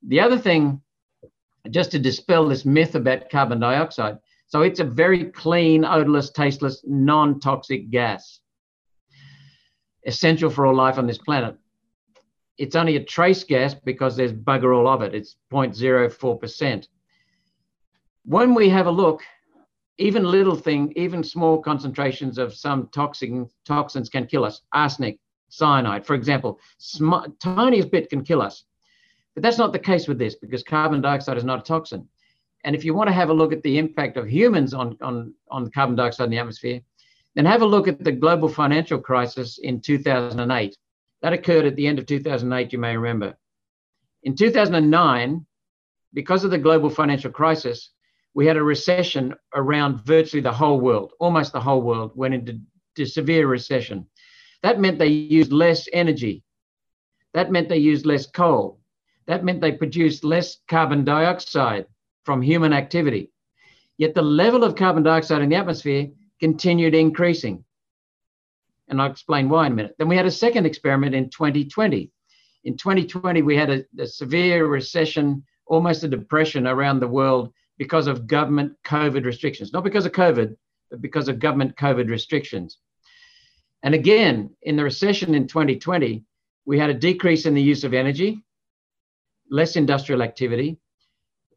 [0.06, 0.80] The other thing,
[1.70, 6.82] just to dispel this myth about carbon dioxide, so it's a very clean, odorless, tasteless,
[6.86, 8.40] non-toxic gas
[10.06, 11.56] essential for all life on this planet.
[12.58, 15.14] It's only a trace gas because there's bugger all of it.
[15.14, 16.86] It's 0.04%.
[18.24, 19.22] When we have a look,
[19.98, 24.62] even little thing, even small concentrations of some toxin, toxins can kill us.
[24.72, 25.18] Arsenic,
[25.50, 28.64] cyanide, for example, sm- tiniest bit can kill us.
[29.34, 32.08] But that's not the case with this because carbon dioxide is not a toxin.
[32.64, 35.34] And if you want to have a look at the impact of humans on, on,
[35.50, 36.80] on carbon dioxide in the atmosphere,
[37.34, 40.76] then have a look at the global financial crisis in 2008.
[41.22, 43.36] That occurred at the end of 2008, you may remember.
[44.22, 45.46] In 2009,
[46.12, 47.90] because of the global financial crisis,
[48.34, 51.12] we had a recession around virtually the whole world.
[51.20, 54.06] Almost the whole world went into severe recession.
[54.62, 56.42] That meant they used less energy.
[57.34, 58.80] That meant they used less coal.
[59.26, 61.86] That meant they produced less carbon dioxide
[62.24, 63.30] from human activity.
[63.96, 66.08] Yet the level of carbon dioxide in the atmosphere
[66.40, 67.64] continued increasing.
[68.88, 69.94] And I'll explain why in a minute.
[69.98, 72.10] Then we had a second experiment in 2020.
[72.64, 78.06] In 2020, we had a, a severe recession, almost a depression around the world because
[78.06, 79.72] of government COVID restrictions.
[79.72, 80.56] Not because of COVID,
[80.90, 82.78] but because of government COVID restrictions.
[83.82, 86.24] And again, in the recession in 2020,
[86.66, 88.42] we had a decrease in the use of energy,
[89.50, 90.78] less industrial activity.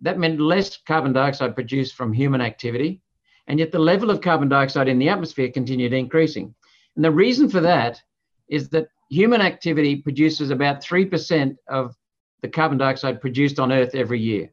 [0.01, 3.01] That meant less carbon dioxide produced from human activity.
[3.47, 6.55] And yet the level of carbon dioxide in the atmosphere continued increasing.
[6.95, 8.01] And the reason for that
[8.47, 11.95] is that human activity produces about 3% of
[12.41, 14.51] the carbon dioxide produced on Earth every year.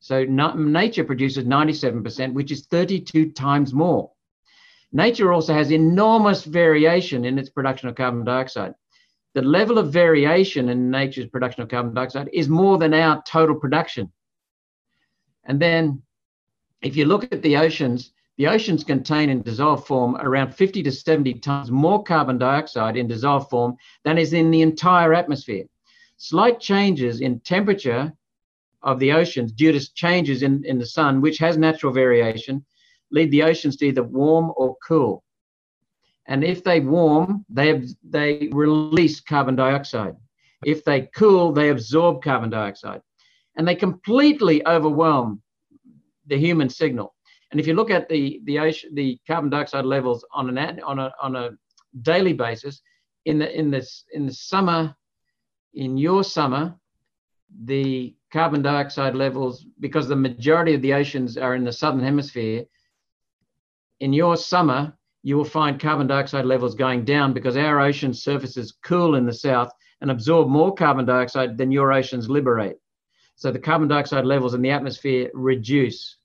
[0.00, 4.10] So nature produces 97%, which is 32 times more.
[4.92, 8.74] Nature also has enormous variation in its production of carbon dioxide.
[9.34, 13.56] The level of variation in nature's production of carbon dioxide is more than our total
[13.56, 14.12] production.
[15.44, 16.02] And then
[16.82, 20.92] if you look at the oceans, the oceans contain in dissolved form around 50 to
[20.92, 25.64] 70 times more carbon dioxide in dissolved form than is in the entire atmosphere.
[26.18, 28.12] Slight changes in temperature
[28.82, 32.64] of the oceans due to changes in, in the sun, which has natural variation,
[33.12, 35.22] lead the oceans to either warm or cool.
[36.26, 40.16] And if they warm, they, they release carbon dioxide.
[40.64, 43.02] If they cool, they absorb carbon dioxide.
[43.56, 45.42] And they completely overwhelm
[46.26, 47.14] the human signal.
[47.50, 50.98] And if you look at the, the, ocean, the carbon dioxide levels on, an, on,
[50.98, 51.50] a, on a
[52.00, 52.80] daily basis,
[53.24, 54.94] in the, in, this, in the summer,
[55.74, 56.74] in your summer,
[57.64, 62.64] the carbon dioxide levels, because the majority of the oceans are in the southern hemisphere,
[64.02, 68.74] in your summer, you will find carbon dioxide levels going down because our ocean surfaces
[68.82, 72.78] cool in the south and absorb more carbon dioxide than your oceans liberate.
[73.36, 76.16] So the carbon dioxide levels in the atmosphere reduce.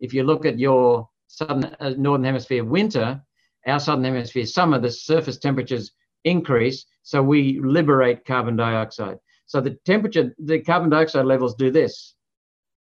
[0.00, 3.20] If you look at your southern uh, northern hemisphere winter,
[3.66, 5.92] our southern hemisphere summer, the surface temperatures
[6.24, 9.18] increase, so we liberate carbon dioxide.
[9.44, 12.14] So the temperature, the carbon dioxide levels do this,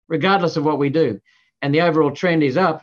[0.09, 1.21] regardless of what we do.
[1.63, 2.83] And the overall trend is up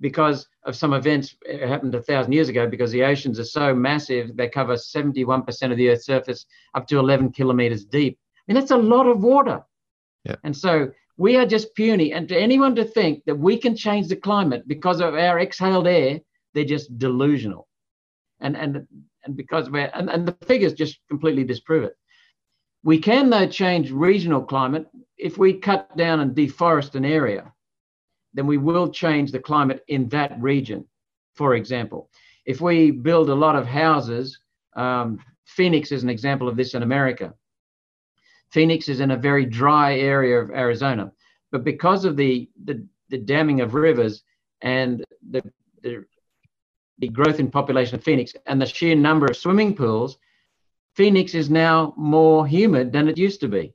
[0.00, 3.74] because of some events it happened a thousand years ago because the oceans are so
[3.74, 8.18] massive they cover 71% of the earth's surface up to 11 kilometers deep.
[8.36, 9.62] I mean that's a lot of water.
[10.24, 10.36] Yeah.
[10.44, 12.12] and so we are just puny.
[12.12, 15.86] And to anyone to think that we can change the climate because of our exhaled
[15.86, 16.20] air
[16.54, 17.68] they're just delusional.
[18.40, 18.86] And and
[19.24, 21.96] and because of our, and, and the figures just completely disprove it.
[22.82, 24.86] We can though change regional climate
[25.18, 27.52] if we cut down and deforest an area
[28.34, 30.86] then we will change the climate in that region.
[31.34, 32.10] For example,
[32.46, 34.38] if we build a lot of houses,
[34.76, 37.34] um, Phoenix is an example of this in America.
[38.50, 41.12] Phoenix is in a very dry area of Arizona,
[41.52, 44.22] but because of the, the, the damming of rivers
[44.62, 45.42] and the,
[45.82, 46.04] the,
[46.98, 50.18] the growth in population of Phoenix and the sheer number of swimming pools,
[50.94, 53.72] Phoenix is now more humid than it used to be.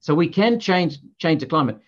[0.00, 1.78] So we can change change the climate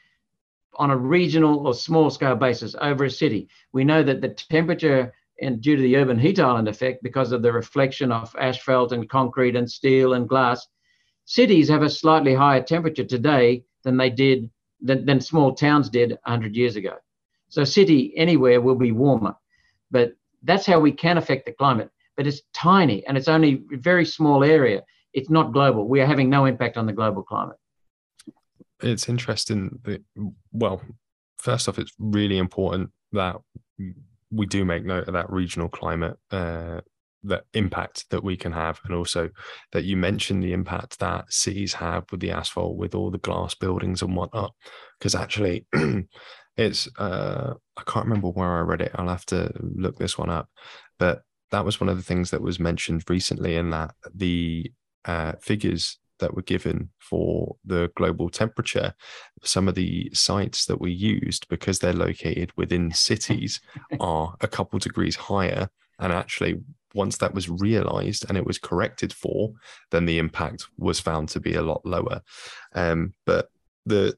[0.75, 3.49] on a regional or small scale basis over a city.
[3.73, 7.43] We know that the temperature and due to the urban heat island effect, because of
[7.43, 10.67] the reflection of asphalt and concrete and steel and glass,
[11.25, 16.11] cities have a slightly higher temperature today than they did than, than small towns did
[16.11, 16.97] 100 years ago.
[17.49, 19.35] So city anywhere will be warmer,
[19.91, 21.91] but that's how we can affect the climate.
[22.17, 24.83] But it's tiny and it's only a very small area.
[25.13, 25.89] It's not global.
[25.89, 27.57] We are having no impact on the global climate
[28.83, 30.03] it's interesting that
[30.53, 30.81] well
[31.39, 33.37] first off it's really important that
[34.31, 36.81] we do make note of that regional climate uh,
[37.25, 39.29] that impact that we can have and also
[39.73, 43.55] that you mentioned the impact that cities have with the asphalt with all the glass
[43.55, 44.53] buildings and whatnot
[44.99, 45.67] because actually
[46.57, 48.93] it's uh, i can't remember where i read it.
[48.95, 50.49] I'll have to look this one up.
[50.99, 54.73] But that was one of the things that was mentioned recently in that the
[55.05, 58.95] uh, figures that were given for the global temperature,
[59.43, 63.61] some of the sites that we used, because they're located within cities,
[64.01, 65.69] are a couple degrees higher.
[65.99, 66.61] And actually,
[66.95, 69.53] once that was realized and it was corrected for,
[69.91, 72.23] then the impact was found to be a lot lower.
[72.75, 73.49] Um, but
[73.85, 74.17] the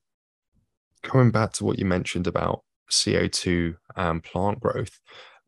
[1.03, 5.01] coming back to what you mentioned about CO2 and plant growth,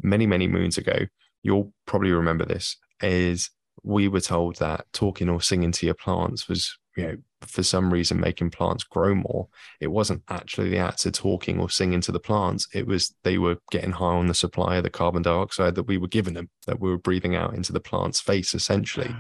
[0.02, 1.06] many, many moons ago,
[1.42, 3.50] you'll probably remember this, is
[3.82, 7.92] we were told that talking or singing to your plants was, you know, for some
[7.92, 9.48] reason making plants grow more.
[9.80, 12.66] It wasn't actually the act of talking or singing to the plants.
[12.72, 15.98] It was they were getting high on the supply of the carbon dioxide that we
[15.98, 19.14] were giving them, that we were breathing out into the plant's face, essentially.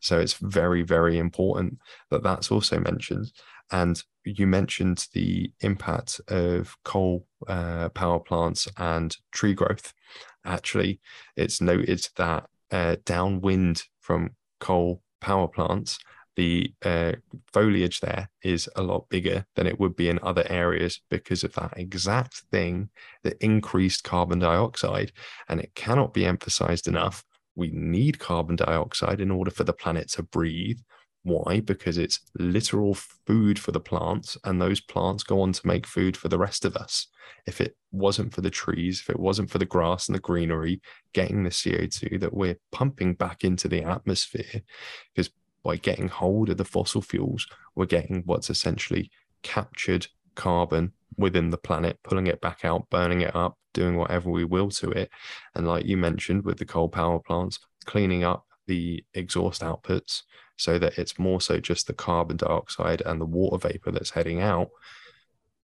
[0.00, 1.78] So it's very, very important
[2.10, 3.32] that that's also mentioned.
[3.70, 9.94] And you mentioned the impact of coal uh, power plants and tree growth.
[10.44, 11.00] Actually,
[11.36, 14.30] it's noted that uh, downwind from
[14.60, 15.98] coal power plants,
[16.36, 17.12] the uh,
[17.52, 21.52] foliage there is a lot bigger than it would be in other areas because of
[21.54, 22.88] that exact thing,
[23.22, 25.12] the increased carbon dioxide.
[25.48, 27.24] And it cannot be emphasized enough.
[27.56, 30.78] We need carbon dioxide in order for the planet to breathe.
[31.22, 31.60] Why?
[31.60, 36.16] Because it's literal food for the plants, and those plants go on to make food
[36.16, 37.08] for the rest of us.
[37.46, 40.80] If it wasn't for the trees, if it wasn't for the grass and the greenery
[41.12, 44.62] getting the CO2 that we're pumping back into the atmosphere,
[45.14, 45.30] because
[45.62, 49.10] by getting hold of the fossil fuels, we're getting what's essentially
[49.42, 54.44] captured carbon within the planet, pulling it back out, burning it up, doing whatever we
[54.44, 55.10] will to it.
[55.54, 60.22] And like you mentioned with the coal power plants, cleaning up the exhaust outputs
[60.60, 64.42] so that it's more so just the carbon dioxide and the water vapor that's heading
[64.42, 64.68] out,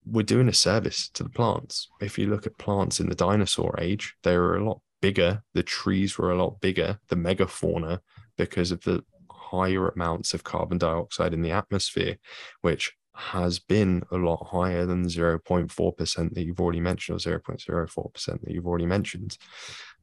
[0.04, 1.88] we're doing a service to the plants.
[2.02, 5.43] If you look at plants in the dinosaur age, they were a lot bigger.
[5.54, 7.99] The trees were a lot bigger, the megafauna,
[8.36, 12.17] because of the higher amounts of carbon dioxide in the atmosphere,
[12.62, 18.52] which has been a lot higher than 0.4% that you've already mentioned, or 0.04% that
[18.52, 19.38] you've already mentioned.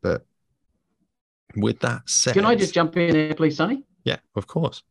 [0.01, 0.25] But
[1.57, 3.85] with that said, can I just jump in there, please, Sonny?
[4.07, 4.83] Yeah, of course.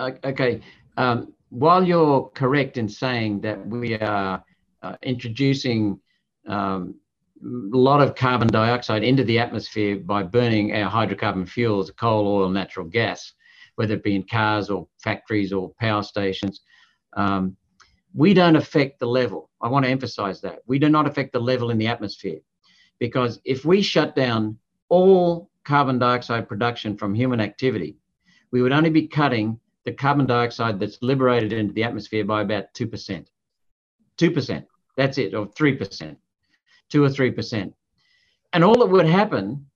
[0.00, 0.60] Okay.
[0.96, 4.44] Um, while you're correct in saying that we are
[4.82, 6.00] uh, introducing
[6.48, 6.96] um,
[7.44, 12.48] a lot of carbon dioxide into the atmosphere by burning our hydrocarbon fuels, coal, oil,
[12.48, 13.32] natural gas,
[13.76, 16.62] whether it be in cars or factories or power stations,
[17.16, 17.56] um,
[18.14, 19.48] we don't affect the level.
[19.60, 20.58] I want to emphasize that.
[20.66, 22.40] We do not affect the level in the atmosphere
[22.98, 24.58] because if we shut down
[24.88, 27.96] all carbon dioxide production from human activity,
[28.50, 32.72] we would only be cutting the carbon dioxide that's liberated into the atmosphere by about
[32.74, 33.26] 2%.
[34.18, 36.16] 2%, that's it, or 3%,
[36.90, 37.72] 2 or 3%.
[38.52, 39.66] And all that would happen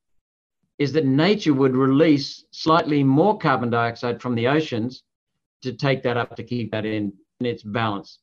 [0.79, 5.03] is that nature would release slightly more carbon dioxide from the oceans
[5.63, 8.19] to take that up to keep that in, in its balance.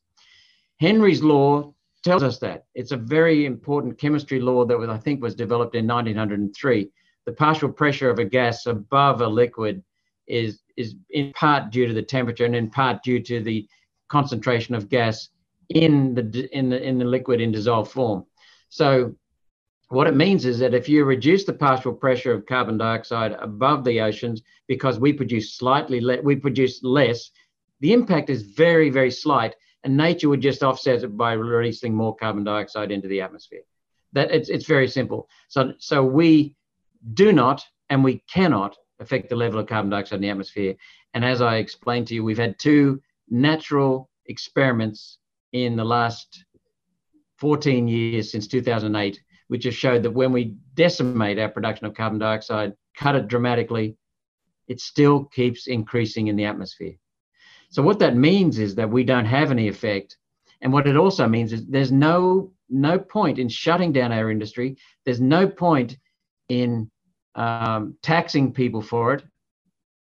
[0.79, 1.73] Henry's law
[2.03, 2.65] tells us that.
[2.75, 6.91] It's a very important chemistry law that was, I think was developed in 1903
[7.25, 9.83] the partial pressure of a gas above a liquid
[10.27, 13.67] is is in part due to the temperature and in part due to the
[14.09, 15.29] concentration of gas
[15.69, 18.25] in the in the in the liquid in dissolved form.
[18.69, 19.15] So
[19.89, 23.83] what it means is that if you reduce the partial pressure of carbon dioxide above
[23.83, 27.29] the oceans because we produce slightly le- we produce less,
[27.79, 32.15] the impact is very very slight, and nature would just offset it by releasing more
[32.15, 33.63] carbon dioxide into the atmosphere.
[34.13, 35.27] That it's it's very simple.
[35.49, 36.55] So so we
[37.13, 40.75] do not and we cannot affect the level of carbon dioxide in the atmosphere.
[41.13, 45.17] And as I explained to you, we've had two natural experiments
[45.51, 46.45] in the last
[47.37, 52.19] 14 years since 2008, which have showed that when we decimate our production of carbon
[52.19, 53.97] dioxide, cut it dramatically,
[54.67, 56.93] it still keeps increasing in the atmosphere.
[57.69, 60.17] So what that means is that we don't have any effect.
[60.61, 64.77] And what it also means is there's no no point in shutting down our industry.
[65.05, 65.97] There's no point
[66.49, 66.89] in
[67.35, 69.23] um, taxing people for it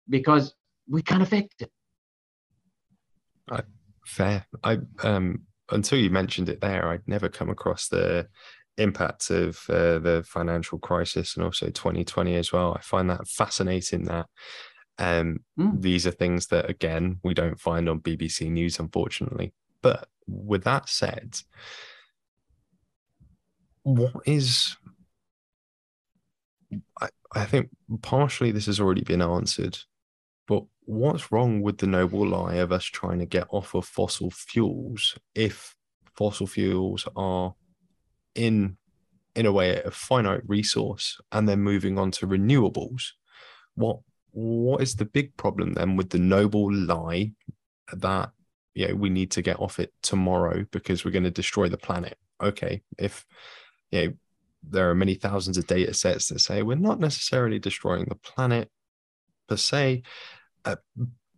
[0.09, 0.53] because
[0.89, 1.71] we can't affect it.
[3.49, 3.61] I,
[4.05, 4.45] fair.
[4.63, 8.27] I um, until you mentioned it there, I'd never come across the
[8.77, 12.73] impact of uh, the financial crisis and also 2020 as well.
[12.73, 14.27] I find that fascinating that
[14.97, 15.81] um, mm.
[15.81, 19.53] these are things that again we don't find on BBC News, unfortunately.
[19.81, 21.37] But with that said,
[23.83, 24.75] what is
[26.99, 27.69] I, I think
[28.01, 29.77] partially this has already been answered,
[30.47, 34.31] but what's wrong with the noble lie of us trying to get off of fossil
[34.31, 35.75] fuels if
[36.15, 37.53] fossil fuels are
[38.35, 38.77] in
[39.33, 43.11] in a way a finite resource and then moving on to renewables?
[43.75, 43.99] What
[44.31, 47.31] what is the big problem then with the noble lie
[47.93, 48.31] that
[48.73, 51.77] you know we need to get off it tomorrow because we're going to destroy the
[51.77, 52.17] planet?
[52.41, 53.25] Okay if
[53.91, 54.13] you know
[54.63, 58.69] there are many thousands of data sets that say we're not necessarily destroying the planet
[59.47, 60.03] per se,
[60.65, 60.75] uh,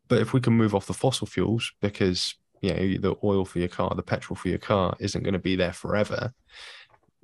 [0.07, 3.59] but if we can move off the fossil fuels because you know the oil for
[3.59, 6.33] your car, the petrol for your car isn't going to be there forever.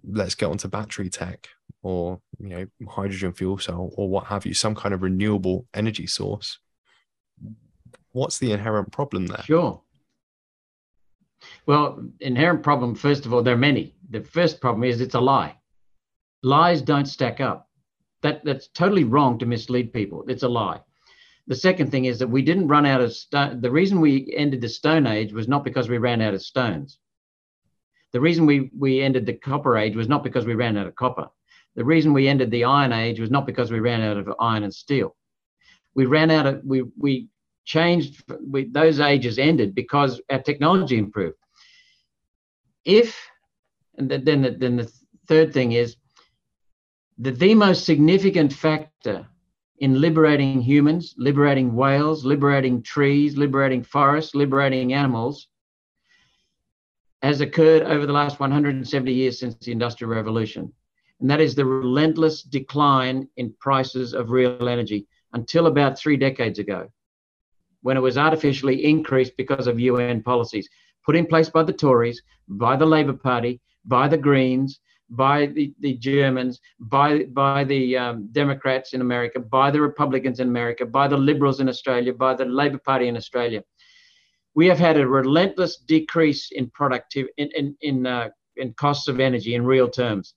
[0.04, 1.50] Let's get onto battery tech
[1.82, 6.08] or you know hydrogen fuel cell or what have you, some kind of renewable energy
[6.08, 6.60] source.
[8.12, 9.43] What's the inherent problem there?
[9.43, 9.82] Sure.
[11.66, 13.95] Well, inherent problem, first of all, there are many.
[14.10, 15.59] The first problem is it's a lie
[16.44, 17.70] lies don't stack up.
[18.22, 20.26] That, that's totally wrong to mislead people.
[20.28, 20.82] It's a lie.
[21.48, 23.62] The second thing is that we didn't run out of stone.
[23.62, 27.00] The reason we ended the Stone Age was not because we ran out of stones.
[28.12, 30.96] The reason we, we ended the Copper Age was not because we ran out of
[30.96, 31.28] copper.
[31.76, 34.64] The reason we ended the Iron Age was not because we ran out of iron
[34.64, 35.16] and steel.
[35.96, 37.30] We ran out of, we, we
[37.66, 41.38] changed, we, those ages ended because our technology improved.
[42.86, 43.18] If,
[43.98, 44.92] and then the, then the
[45.28, 45.96] third thing is
[47.20, 49.28] that the most significant factor
[49.80, 55.48] in liberating humans, liberating whales, liberating trees, liberating forests, liberating animals
[57.22, 60.72] has occurred over the last 170 years since the Industrial Revolution.
[61.20, 66.60] And that is the relentless decline in prices of real energy until about three decades
[66.60, 66.90] ago,
[67.82, 70.70] when it was artificially increased because of UN policies
[71.06, 75.74] put in place by the Tories, by the Labour Party, by the Greens, by the,
[75.80, 81.07] the Germans, by, by the um, Democrats in America, by the Republicans in America, by
[81.07, 83.64] the Liberals in Australia, by the Labour Party in Australia.
[84.55, 89.20] We have had a relentless decrease in productivity, in, in, in, uh, in costs of
[89.20, 90.34] energy in real terms.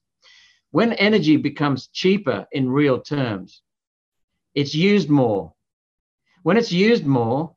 [0.71, 3.61] When energy becomes cheaper in real terms,
[4.55, 5.53] it's used more.
[6.43, 7.55] When it's used more,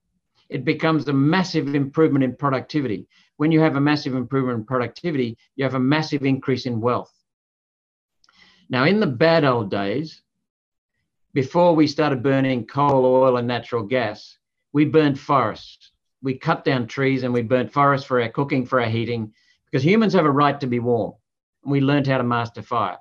[0.49, 5.37] it becomes a massive improvement in productivity when you have a massive improvement in productivity,
[5.57, 7.13] you have a massive increase in wealth.
[8.69, 10.23] Now, in the bad old days,
[11.35, 14.39] before we started burning coal, oil, and natural gas,
[14.73, 15.93] we burned forests.
[16.23, 19.33] We cut down trees and we burnt forests for our cooking, for our heating,
[19.67, 21.13] because humans have a right to be warm.
[21.63, 22.99] And we learned how to master fire.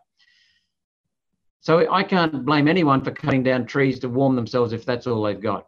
[1.62, 5.24] So I can't blame anyone for cutting down trees to warm themselves if that's all
[5.24, 5.68] they've got.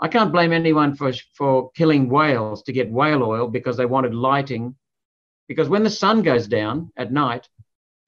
[0.00, 4.14] I can't blame anyone for, for killing whales to get whale oil because they wanted
[4.14, 4.74] lighting.
[5.46, 7.48] Because when the sun goes down at night,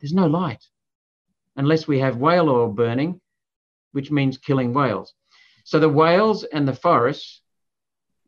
[0.01, 0.65] there's no light
[1.57, 3.21] unless we have whale oil burning,
[3.93, 5.15] which means killing whales.
[5.65, 7.43] So the whales and the forests,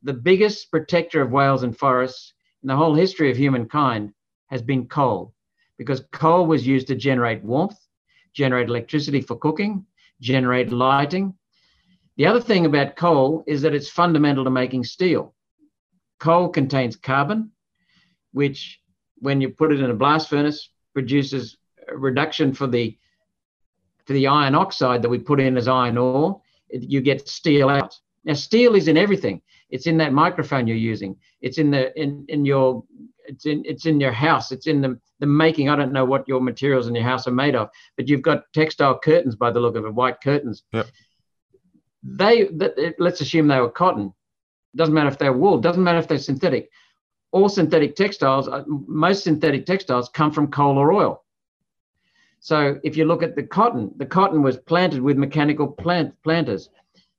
[0.03, 4.12] the biggest protector of whales and forests in the whole history of humankind
[4.49, 5.35] has been coal,
[5.79, 7.79] because coal was used to generate warmth,
[8.35, 9.87] generate electricity for cooking,
[10.21, 11.35] generate lighting,
[12.17, 15.35] the other thing about coal is that it's fundamental to making steel.
[16.21, 17.51] Coal contains carbon,
[18.33, 18.81] which,
[19.17, 21.57] when you put it in a blast furnace, produces
[21.89, 22.97] a reduction for the
[24.07, 26.41] for the iron oxide that we put in as iron ore.
[26.71, 27.99] You get steel out.
[28.25, 29.41] Now, steel is in everything.
[29.71, 31.17] It's in that microphone you're using.
[31.41, 32.85] It's in the in in your
[33.27, 34.53] it's in it's in your house.
[34.53, 35.69] It's in the the making.
[35.69, 38.45] I don't know what your materials in your house are made of, but you've got
[38.53, 40.62] textile curtains by the look of it, white curtains.
[40.73, 40.87] Yep
[42.05, 42.48] they
[42.98, 44.12] let's assume they were cotton.
[44.76, 45.59] Doesn't matter if they're wool.
[45.59, 46.70] Doesn't matter if they're synthetic.
[47.32, 51.24] All synthetic textiles, uh, most synthetic textiles come from coal or oil.
[52.40, 56.68] So if you look at the cotton, the cotton was planted with mechanical plant planters.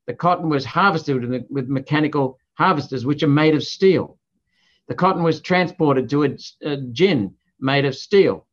[0.06, 4.18] The cotton was harvested with, with mechanical harvesters, which are made of steel.
[4.88, 8.46] The cotton was transported to a, a gin made of steel.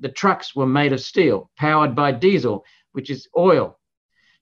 [0.00, 3.78] The trucks were made of steel, powered by diesel, which is oil.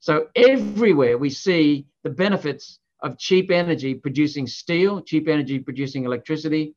[0.00, 6.74] So everywhere we see the benefits of cheap energy producing steel, cheap energy producing electricity.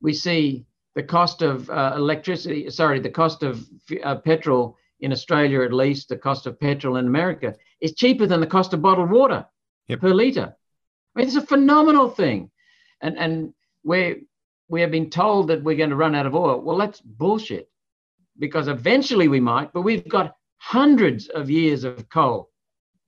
[0.00, 3.66] We see the cost of uh, electricity, sorry, the cost of
[4.02, 8.40] uh, petrol in Australia, at least, the cost of petrol in America is cheaper than
[8.40, 9.46] the cost of bottled water
[9.88, 10.00] yep.
[10.00, 10.56] per litre.
[11.14, 12.50] I mean, it's a phenomenal thing.
[13.02, 14.26] And, and we
[14.68, 16.60] we have been told that we're going to run out of oil.
[16.60, 17.70] Well, that's bullshit
[18.38, 22.50] because eventually we might, but we've got hundreds of years of coal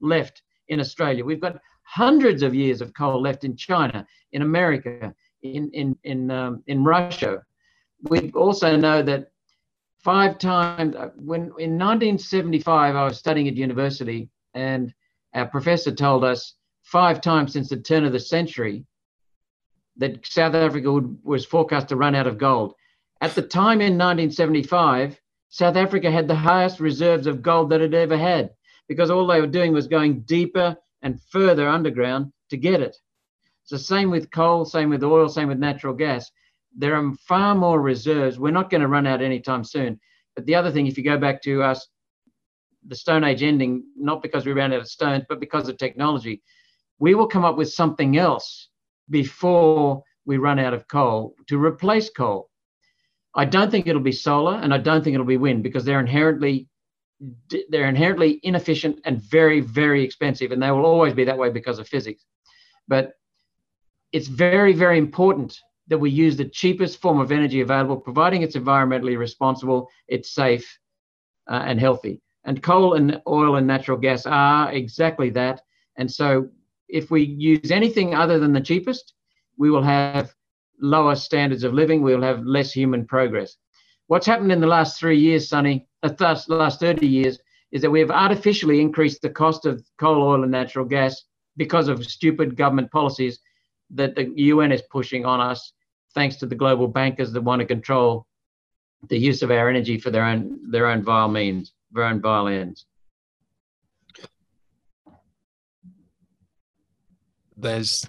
[0.01, 1.25] left in Australia.
[1.25, 6.31] We've got hundreds of years of coal left in China, in America, in in in
[6.31, 7.43] um, in Russia.
[8.03, 9.31] We also know that
[10.05, 14.95] five times uh, when in 1975 I was studying at university, and
[15.35, 18.85] our professor told us five times since the turn of the century
[19.97, 22.75] that South Africa would, was forecast to run out of gold.
[23.21, 25.21] At the time in 1975,
[25.51, 28.51] South Africa had the highest reserves of gold that it ever had
[28.87, 32.97] because all they were doing was going deeper and further underground to get it.
[33.65, 36.31] So, same with coal, same with oil, same with natural gas.
[36.77, 38.39] There are far more reserves.
[38.39, 40.01] We're not going to run out anytime soon.
[40.35, 41.87] But the other thing, if you go back to us,
[42.87, 46.43] the Stone Age ending, not because we ran out of stones, but because of technology,
[46.99, 48.69] we will come up with something else
[49.11, 52.48] before we run out of coal to replace coal.
[53.35, 56.01] I don't think it'll be solar and I don't think it'll be wind because they're
[56.01, 56.69] inherently
[57.69, 61.79] they're inherently inefficient and very very expensive and they will always be that way because
[61.79, 62.25] of physics.
[62.87, 63.13] But
[64.13, 65.59] it's very very important
[65.89, 70.79] that we use the cheapest form of energy available providing it's environmentally responsible, it's safe
[71.51, 72.21] uh, and healthy.
[72.45, 75.61] And coal and oil and natural gas are exactly that
[75.99, 76.49] And so
[76.89, 79.13] if we use anything other than the cheapest,
[79.59, 80.35] we will have
[80.81, 83.57] lower standards of living, we'll have less human progress.
[84.07, 87.39] What's happened in the last three years, Sonny, uh, the last 30 years,
[87.73, 91.25] is that we have artificially increased the cost of coal, oil, and natural gas
[91.57, 93.41] because of stupid government policies
[93.91, 95.73] that the UN is pushing on us,
[96.15, 98.27] thanks to the global bankers that want to control
[99.09, 102.49] the use of our energy for their own their own vile means, their own vile
[102.49, 102.87] ends.
[107.57, 108.07] There's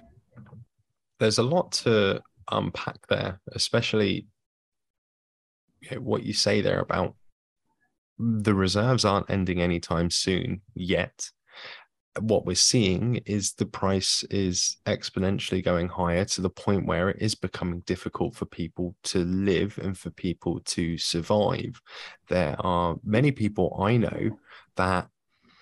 [1.20, 4.28] there's a lot to unpack there, especially
[5.82, 7.16] you know, what you say there about
[8.18, 11.30] the reserves aren't ending anytime soon yet.
[12.20, 17.22] What we're seeing is the price is exponentially going higher to the point where it
[17.22, 21.80] is becoming difficult for people to live and for people to survive.
[22.28, 24.38] There are many people I know
[24.76, 25.08] that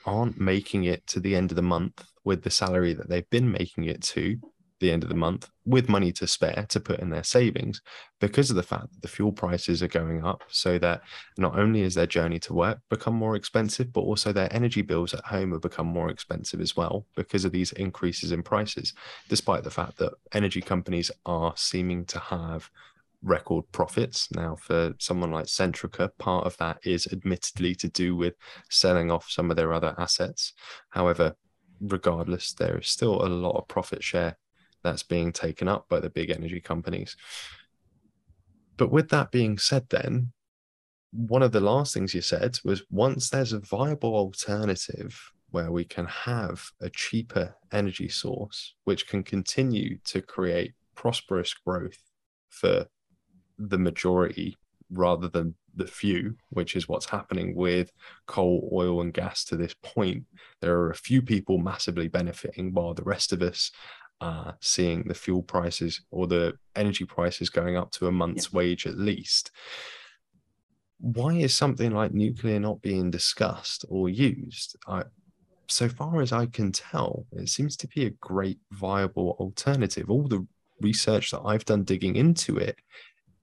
[0.06, 3.52] aren't making it to the end of the month with the salary that they've been
[3.52, 4.38] making it to
[4.80, 7.82] the end of the month with money to spare to put in their savings
[8.20, 10.44] because of the fact that the fuel prices are going up.
[10.50, 11.02] So that
[11.38, 15.14] not only is their journey to work become more expensive but also their energy bills
[15.14, 18.94] at home have become more expensive as well because of these increases in prices
[19.30, 22.70] despite the fact that energy companies are seeming to have
[23.24, 24.32] record profits.
[24.32, 28.36] Now for someone like Centrica part of that is admittedly to do with
[28.70, 30.54] selling off some of their other assets.
[30.90, 31.36] However
[31.80, 34.38] regardless there is still a lot of profit share
[34.84, 37.16] that's being taken up by the big energy companies.
[38.78, 40.32] But with that being said, then,
[41.12, 45.84] one of the last things you said was once there's a viable alternative where we
[45.84, 51.98] can have a cheaper energy source, which can continue to create prosperous growth
[52.50, 52.86] for
[53.58, 54.58] the majority
[54.92, 57.92] rather than the few, which is what's happening with
[58.26, 60.24] coal, oil, and gas to this point.
[60.62, 63.72] There are a few people massively benefiting while the rest of us
[64.22, 68.58] uh, seeing the fuel prices or the energy prices going up to a month's yeah.
[68.58, 69.52] wage at least.
[71.00, 74.76] Why is something like nuclear not being discussed or used?
[74.88, 75.04] I,
[75.68, 80.10] so far as I can tell, it seems to be a great viable alternative.
[80.10, 80.48] All the
[80.82, 82.78] research that I've done digging into it,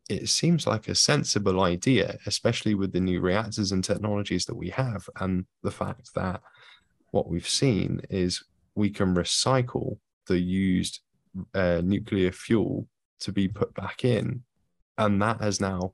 [0.08, 4.70] it seems like a sensible idea, especially with the new reactors and technologies that we
[4.70, 6.42] have, and the fact that
[7.10, 8.44] what we've seen is
[8.74, 11.00] we can recycle the used
[11.54, 12.86] uh, nuclear fuel
[13.20, 14.42] to be put back in.
[14.98, 15.92] And that has now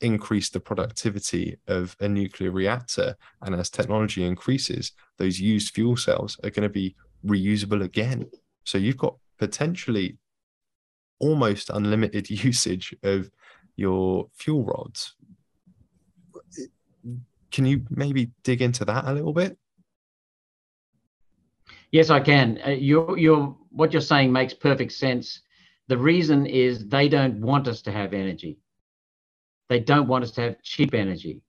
[0.00, 3.16] increased the productivity of a nuclear reactor.
[3.40, 8.30] And as technology increases, those used fuel cells are going to be reusable again.
[8.64, 10.18] So you've got potentially
[11.18, 13.30] almost unlimited usage of
[13.76, 15.14] your fuel rods.
[17.50, 19.56] Can you maybe dig into that a little bit?
[21.90, 22.58] Yes, I can.
[22.64, 25.40] Uh, you're, you're, what you're saying makes perfect sense.
[25.88, 28.58] The reason is they don't want us to have energy.
[29.68, 31.40] They don't want us to have cheap energy.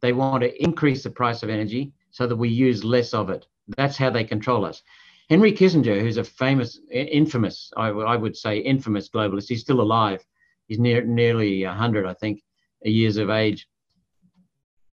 [0.00, 3.46] They want to increase the price of energy so that we use less of it.
[3.76, 4.82] That's how they control us.
[5.28, 10.24] Henry Kissinger, who's a famous, infamous, I, I would say infamous globalist, he's still alive.
[10.68, 12.42] He's near, nearly 100, I think,
[12.82, 13.68] years of age.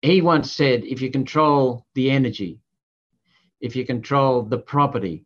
[0.02, 2.60] He once said, if you control the energy,
[3.60, 5.26] if you control the property,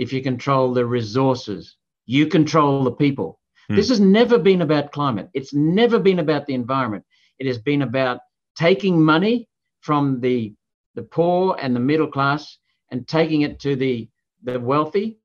[0.00, 1.76] if you control the resources,
[2.06, 3.38] you control the people.
[3.68, 3.76] Hmm.
[3.76, 5.28] This has never been about climate.
[5.34, 7.04] It's never been about the environment.
[7.38, 8.20] It has been about
[8.56, 9.46] taking money
[9.80, 10.54] from the,
[10.94, 12.56] the poor and the middle class
[12.90, 14.08] and taking it to the,
[14.42, 15.18] the wealthy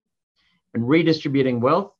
[0.73, 1.93] and redistributing wealth.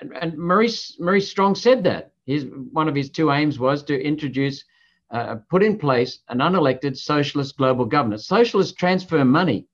[0.00, 2.10] And, and Maurice, Maurice Strong said that.
[2.26, 4.64] His, one of his two aims was to introduce,
[5.12, 8.20] uh, put in place an unelected socialist global government.
[8.20, 9.68] Socialists transfer money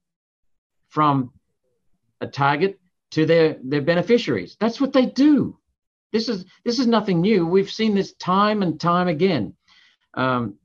[0.90, 1.32] from
[2.22, 4.56] a target to their, their beneficiaries.
[4.58, 5.58] That's what they do.
[6.12, 7.46] This is this is nothing new.
[7.46, 9.54] We've seen this time and time again.
[10.14, 10.56] Um,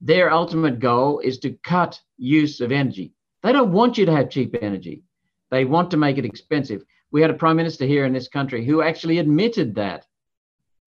[0.00, 3.12] their ultimate goal is to cut use of energy.
[3.42, 5.02] They don't want you to have cheap energy.
[5.50, 6.84] They want to make it expensive.
[7.10, 10.06] We had a prime minister here in this country who actually admitted that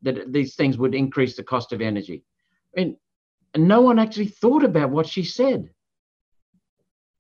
[0.02, 2.24] that these things would increase the cost of energy.
[2.76, 2.98] and
[3.58, 5.70] no one actually thought about what she said.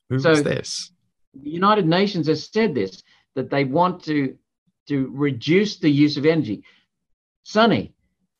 [0.09, 0.91] Who so, was this?
[1.41, 3.03] The United Nations has said this
[3.35, 4.37] that they want to
[4.87, 6.63] to reduce the use of energy.
[7.43, 7.93] Sonny,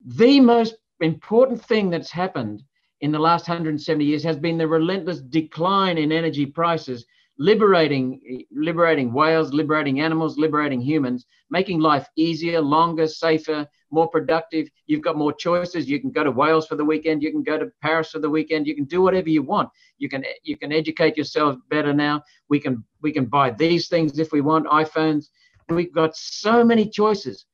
[0.06, 2.64] the most important thing that's happened
[3.02, 7.06] in the last 170 years has been the relentless decline in energy prices
[7.38, 14.70] liberating, liberating whales, liberating animals, liberating humans, making life easier, longer, safer, more productive.
[14.88, 15.90] You've got more choices.
[15.90, 17.24] You can go to Wales for the weekend.
[17.24, 18.68] You can go to Paris for the weekend.
[18.68, 19.70] You can do whatever you want.
[19.98, 22.24] You can you can educate yourself better now.
[22.50, 25.28] We can we can buy these things if we want iPhones.
[25.70, 27.46] We've got so many choices,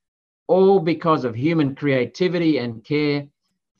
[0.47, 3.25] all because of human creativity and care,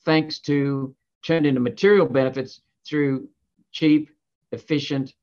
[0.06, 3.28] thanks to turned into material benefits through
[3.72, 4.10] cheap,
[4.52, 5.14] efficient,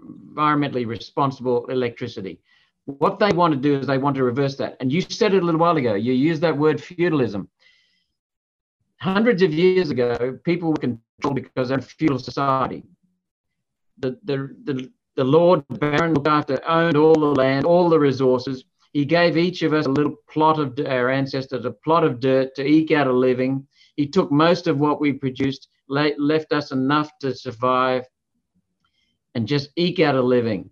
[0.00, 2.40] environmentally responsible electricity.
[2.86, 4.76] What they want to do is they want to reverse that.
[4.80, 5.94] And you said it a little while ago.
[5.94, 7.48] You used that word feudalism.
[9.00, 12.82] Hundreds of years ago, people were controlled because they're a feudal society.
[13.98, 18.64] The, the, the, the Lord Baron looked after, owned all the land, all the resources.
[18.92, 22.54] He gave each of us a little plot of our ancestors, a plot of dirt
[22.54, 23.66] to eke out a living.
[23.96, 28.06] He took most of what we produced, left us enough to survive
[29.34, 30.70] and just eke out a living.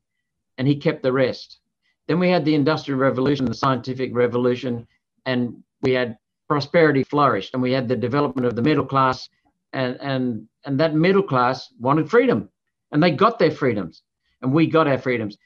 [0.58, 1.60] And he kept the rest.
[2.08, 4.86] Then we had the Industrial Revolution, the Scientific Revolution,
[5.24, 6.16] and we had
[6.48, 9.28] prosperity flourished, and we had the development of the middle class,
[9.72, 12.48] and and and that middle class wanted freedom,
[12.92, 14.02] and they got their freedoms,
[14.42, 15.36] and we got our freedoms.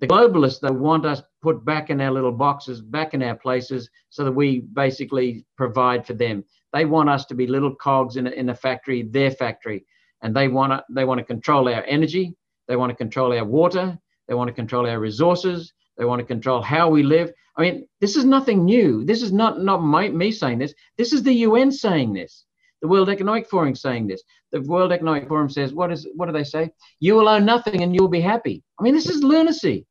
[0.00, 3.88] The globalists they want us put back in our little boxes, back in our places,
[4.10, 6.44] so that we basically provide for them.
[6.72, 9.86] They want us to be little cogs in a, in a factory, their factory,
[10.22, 12.34] and they want to they want to control our energy,
[12.68, 13.98] they want to control our water,
[14.28, 17.32] they want to control our resources, they want to control how we live.
[17.56, 19.04] I mean, this is nothing new.
[19.04, 20.74] This is not, not my, me saying this.
[20.96, 22.44] This is the UN saying this.
[22.82, 24.22] The World Economic Forum saying this.
[24.52, 26.70] The World Economic Forum says, what is what do they say?
[27.00, 28.62] You will own nothing and you'll be happy.
[28.78, 29.86] I mean, this is lunacy.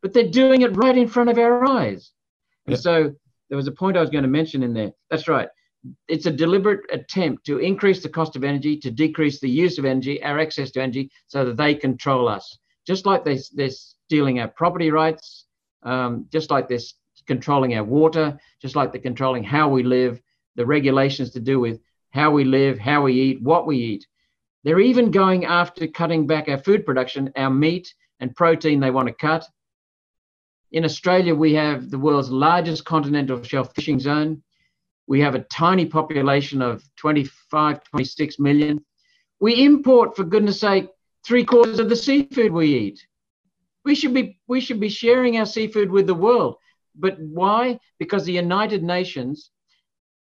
[0.00, 2.12] But they're doing it right in front of our eyes.
[2.66, 2.80] And yeah.
[2.80, 3.14] so
[3.48, 4.92] there was a point I was going to mention in there.
[5.10, 5.48] That's right.
[6.08, 9.84] It's a deliberate attempt to increase the cost of energy, to decrease the use of
[9.84, 12.58] energy, our access to energy, so that they control us.
[12.86, 15.46] Just like they, they're stealing our property rights,
[15.82, 16.94] um, just like this
[17.26, 20.20] controlling our water, just like the controlling how we live,
[20.56, 21.80] the regulations to do with
[22.10, 24.06] how we live, how we eat, what we eat.
[24.64, 29.08] They're even going after cutting back our food production, our meat and protein they want
[29.08, 29.46] to cut.
[30.72, 34.42] In Australia, we have the world's largest continental shelf fishing zone.
[35.08, 38.84] We have a tiny population of 25, 26 million.
[39.40, 40.88] We import, for goodness sake,
[41.26, 43.06] three quarters of the seafood we eat.
[43.86, 46.56] We should be we should be sharing our seafood with the world.
[46.94, 47.80] But why?
[47.98, 49.50] Because the United Nations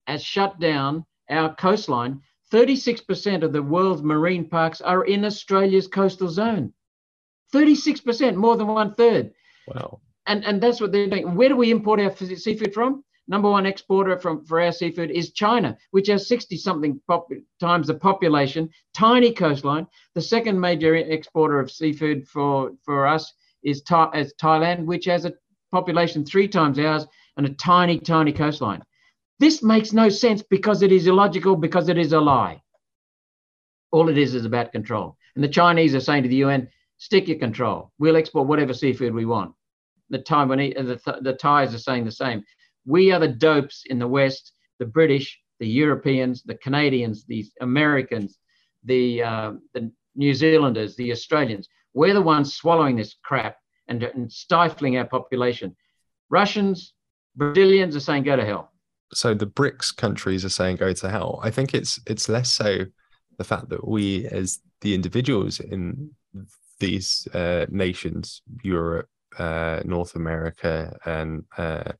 [0.07, 2.21] has shut down our coastline.
[2.51, 6.73] 36% of the world's marine parks are in Australia's coastal zone.
[7.53, 9.33] 36%, more than one third.
[9.67, 9.99] Wow.
[10.25, 11.35] And, and that's what they're doing.
[11.35, 13.03] Where do we import our seafood from?
[13.27, 17.87] Number one exporter from for our seafood is China, which has 60 something pop, times
[17.87, 19.87] the population, tiny coastline.
[20.13, 25.33] The second major exporter of seafood for, for us is Tha- Thailand, which has a
[25.71, 27.05] population three times ours
[27.37, 28.83] and a tiny, tiny coastline.
[29.39, 32.61] This makes no sense because it is illogical, because it is a lie.
[33.91, 35.17] All it is is about control.
[35.35, 36.67] And the Chinese are saying to the UN,
[36.97, 37.91] stick your control.
[37.99, 39.53] We'll export whatever seafood we want.
[40.09, 42.43] The Taiwanese, the, the Thais are saying the same.
[42.85, 48.37] We are the dopes in the West, the British, the Europeans, the Canadians, the Americans,
[48.83, 51.67] the, uh, the New Zealanders, the Australians.
[51.93, 53.55] We're the ones swallowing this crap
[53.87, 55.75] and, and stifling our population.
[56.29, 56.93] Russians,
[57.35, 58.71] Brazilians are saying go to hell.
[59.13, 61.39] So the BRICS countries are saying go to hell.
[61.43, 62.85] I think it's it's less so
[63.37, 66.11] the fact that we as the individuals in
[66.79, 69.07] these uh, nations, Europe,
[69.37, 71.91] uh, North America, and uh,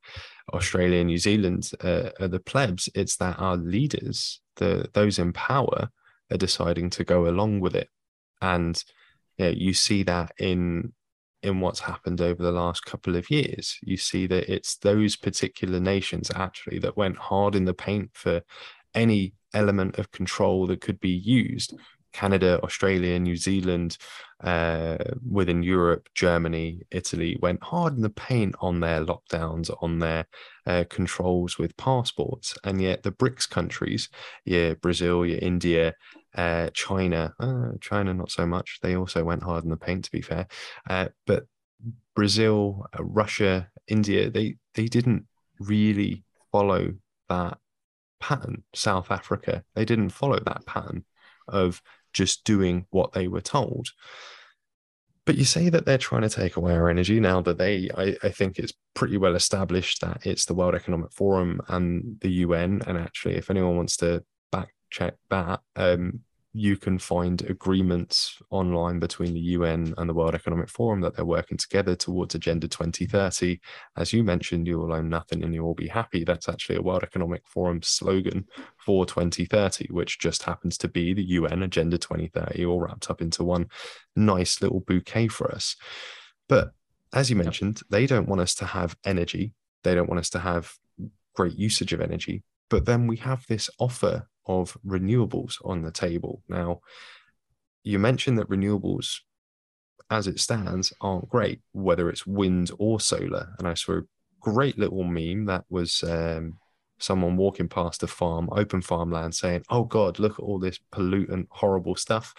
[0.54, 2.90] Australia, New Zealand, uh, are the plebs.
[2.96, 5.90] It's that our leaders, the those in power,
[6.32, 7.90] are deciding to go along with it,
[8.42, 8.82] and
[9.38, 10.94] you, know, you see that in
[11.44, 13.78] in what's happened over the last couple of years.
[13.82, 18.42] You see that it's those particular nations actually that went hard in the paint for
[18.96, 21.74] any element of control that could be used.
[22.14, 23.98] Canada, Australia, New Zealand,
[24.44, 24.98] uh,
[25.30, 30.26] within Europe, Germany, Italy went hard in the paint on their lockdowns, on their
[30.66, 32.56] uh, controls with passports.
[32.64, 34.10] And yet the BRICS countries,
[34.46, 35.94] yeah, Brazil, yeah, India,
[36.36, 38.80] uh, China, uh, China not so much.
[38.82, 40.48] They also went hard in the paint, to be fair.
[40.90, 41.46] Uh, but
[42.16, 45.26] Brazil, uh, Russia, India, they they didn't
[45.60, 46.94] really follow
[47.30, 47.58] that
[48.20, 48.64] pattern.
[48.74, 51.06] South Africa, they didn't follow that pattern
[51.48, 51.82] of
[52.14, 53.90] just doing what they were told.
[55.26, 58.16] But you say that they're trying to take away our energy now that they, I,
[58.24, 62.82] I, think it's pretty well established that it's the World Economic Forum and the UN.
[62.86, 66.20] And actually, if anyone wants to back check that, um,
[66.56, 71.26] you can find agreements online between the UN and the World Economic Forum that they're
[71.26, 73.60] working together towards Agenda 2030.
[73.98, 76.24] As you mentioned, you will own nothing and you will all be happy.
[76.24, 78.46] That's actually a World Economic Forum slogan
[78.78, 83.44] for 2030, which just happens to be the UN Agenda 2030, all wrapped up into
[83.44, 83.68] one
[84.16, 85.76] nice little bouquet for us.
[86.48, 86.72] But
[87.14, 89.54] as you mentioned, they don't want us to have energy.
[89.84, 90.74] They don't want us to have
[91.36, 92.44] great usage of energy.
[92.70, 96.42] But then we have this offer of renewables on the table.
[96.48, 96.82] Now,
[97.84, 99.20] you mentioned that renewables,
[100.10, 103.54] as it stands, aren't great, whether it's wind or solar.
[103.60, 104.04] And I saw a
[104.40, 106.58] great little meme that was um,
[107.00, 111.48] someone walking past a farm, open farmland, saying, Oh God, look at all this pollutant,
[111.50, 112.34] horrible stuff.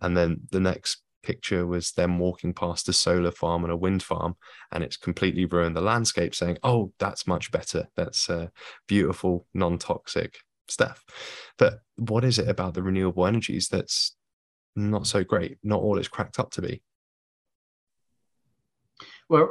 [0.00, 4.02] And then the next picture was them walking past a solar farm and a wind
[4.02, 4.36] farm,
[4.70, 7.88] and it's completely ruined the landscape, saying, Oh, that's much better.
[7.96, 8.48] That's uh,
[8.86, 10.38] beautiful, non toxic
[10.68, 11.04] stuff.
[11.58, 14.16] But what is it about the renewable energies that's
[14.74, 15.58] not so great?
[15.62, 16.82] Not all it's cracked up to be.
[19.28, 19.48] Well,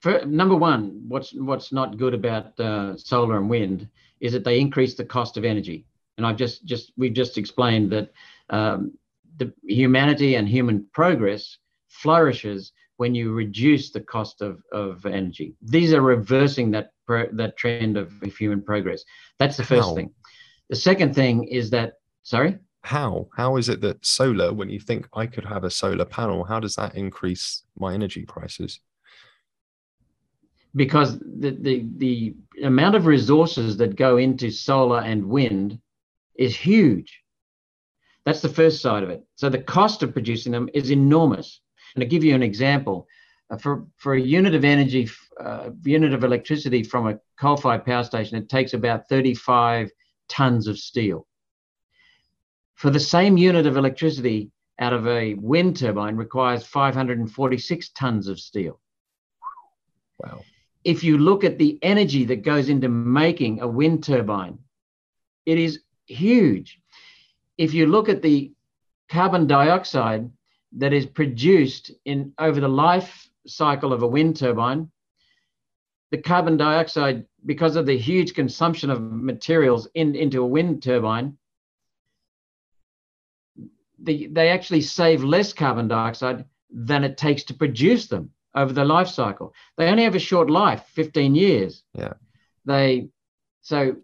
[0.00, 3.88] for, number one, what's what's not good about uh, solar and wind
[4.20, 5.86] is that they increase the cost of energy,
[6.16, 8.12] and I've just just we've just explained that
[8.50, 8.92] um,
[9.36, 15.54] the humanity and human progress flourishes when you reduce the cost of, of energy.
[15.62, 16.92] These are reversing that
[17.32, 19.04] that trend of, of human progress.
[19.38, 19.94] That's the first How?
[19.94, 20.10] thing.
[20.72, 22.56] The second thing is that, sorry?
[22.80, 23.28] How?
[23.36, 26.60] How is it that solar, when you think I could have a solar panel, how
[26.60, 28.80] does that increase my energy prices?
[30.74, 35.78] Because the, the, the amount of resources that go into solar and wind
[36.36, 37.20] is huge.
[38.24, 39.22] That's the first side of it.
[39.34, 41.60] So the cost of producing them is enormous.
[41.94, 43.06] And to give you an example,
[43.50, 48.04] uh, for, for a unit of energy, uh, unit of electricity from a coal-fired power
[48.04, 49.90] station, it takes about 35
[50.32, 51.26] tons of steel.
[52.74, 58.40] For the same unit of electricity out of a wind turbine requires 546 tons of
[58.40, 58.80] steel.
[60.18, 60.40] Wow.
[60.84, 64.58] If you look at the energy that goes into making a wind turbine,
[65.46, 66.80] it is huge.
[67.58, 68.52] If you look at the
[69.08, 70.30] carbon dioxide
[70.78, 74.90] that is produced in over the life cycle of a wind turbine,
[76.12, 81.38] the carbon dioxide, because of the huge consumption of materials in, into a wind turbine,
[83.98, 88.84] the, they actually save less carbon dioxide than it takes to produce them over the
[88.84, 89.54] life cycle.
[89.78, 91.82] They only have a short life, 15 years.
[91.94, 92.12] Yeah.
[92.66, 93.08] They
[93.62, 93.96] so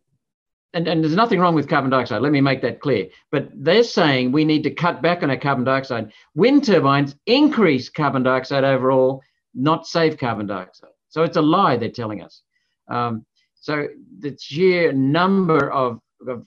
[0.73, 2.23] and, and there's nothing wrong with carbon dioxide.
[2.23, 3.09] Let me make that clear.
[3.31, 6.13] But they're saying we need to cut back on our carbon dioxide.
[6.35, 9.23] Wind turbines increase carbon dioxide overall,
[9.55, 10.91] not save carbon dioxide.
[11.09, 12.43] So it's a lie they're telling us.
[12.89, 13.89] Um, so
[14.21, 16.47] the sheer number of, of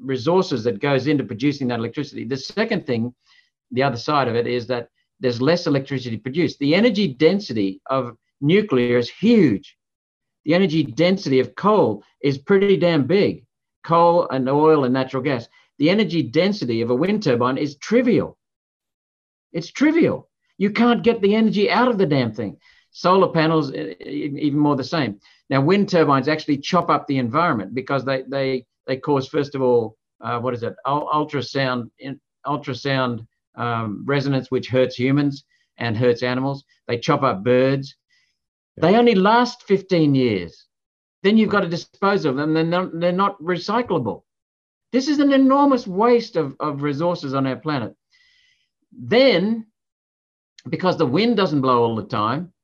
[0.00, 2.24] resources that goes into producing that electricity.
[2.24, 3.14] The second thing,
[3.70, 4.88] the other side of it, is that
[5.20, 6.58] there's less electricity produced.
[6.58, 9.76] The energy density of nuclear is huge.
[10.44, 13.44] The energy density of coal is pretty damn big.
[13.84, 15.48] Coal and oil and natural gas.
[15.78, 18.38] The energy density of a wind turbine is trivial.
[19.52, 20.28] It's trivial.
[20.58, 22.58] You can't get the energy out of the damn thing.
[22.96, 25.20] Solar panels, even more the same.
[25.50, 29.60] Now, wind turbines actually chop up the environment because they they they cause first of
[29.60, 30.74] all, uh, what is it?
[30.86, 31.90] Ultrasound
[32.46, 35.44] ultrasound um, resonance, which hurts humans
[35.76, 36.64] and hurts animals.
[36.88, 37.94] They chop up birds.
[38.78, 40.64] They only last 15 years.
[41.22, 42.54] Then you've got to dispose of them.
[42.54, 44.22] Then they're, they're not recyclable.
[44.92, 47.94] This is an enormous waste of, of resources on our planet.
[48.90, 49.66] Then,
[50.70, 52.54] because the wind doesn't blow all the time,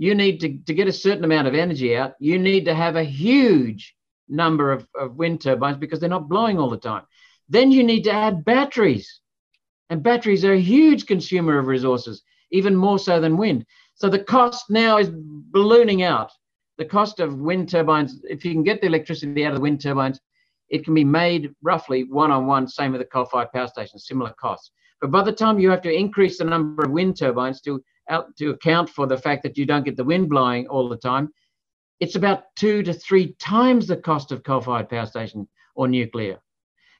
[0.00, 2.96] you need to, to get a certain amount of energy out, you need to have
[2.96, 3.94] a huge
[4.30, 7.02] number of, of wind turbines because they're not blowing all the time.
[7.50, 9.20] Then you need to add batteries.
[9.90, 13.66] And batteries are a huge consumer of resources, even more so than wind.
[13.94, 16.30] So the cost now is ballooning out.
[16.78, 19.82] The cost of wind turbines, if you can get the electricity out of the wind
[19.82, 20.18] turbines,
[20.70, 24.06] it can be made roughly one on one, same with the coal fired power stations,
[24.06, 24.70] similar costs.
[25.02, 28.36] But by the time you have to increase the number of wind turbines to out
[28.36, 31.30] to account for the fact that you don't get the wind blowing all the time,
[32.00, 36.38] it's about two to three times the cost of coal-fired power station or nuclear.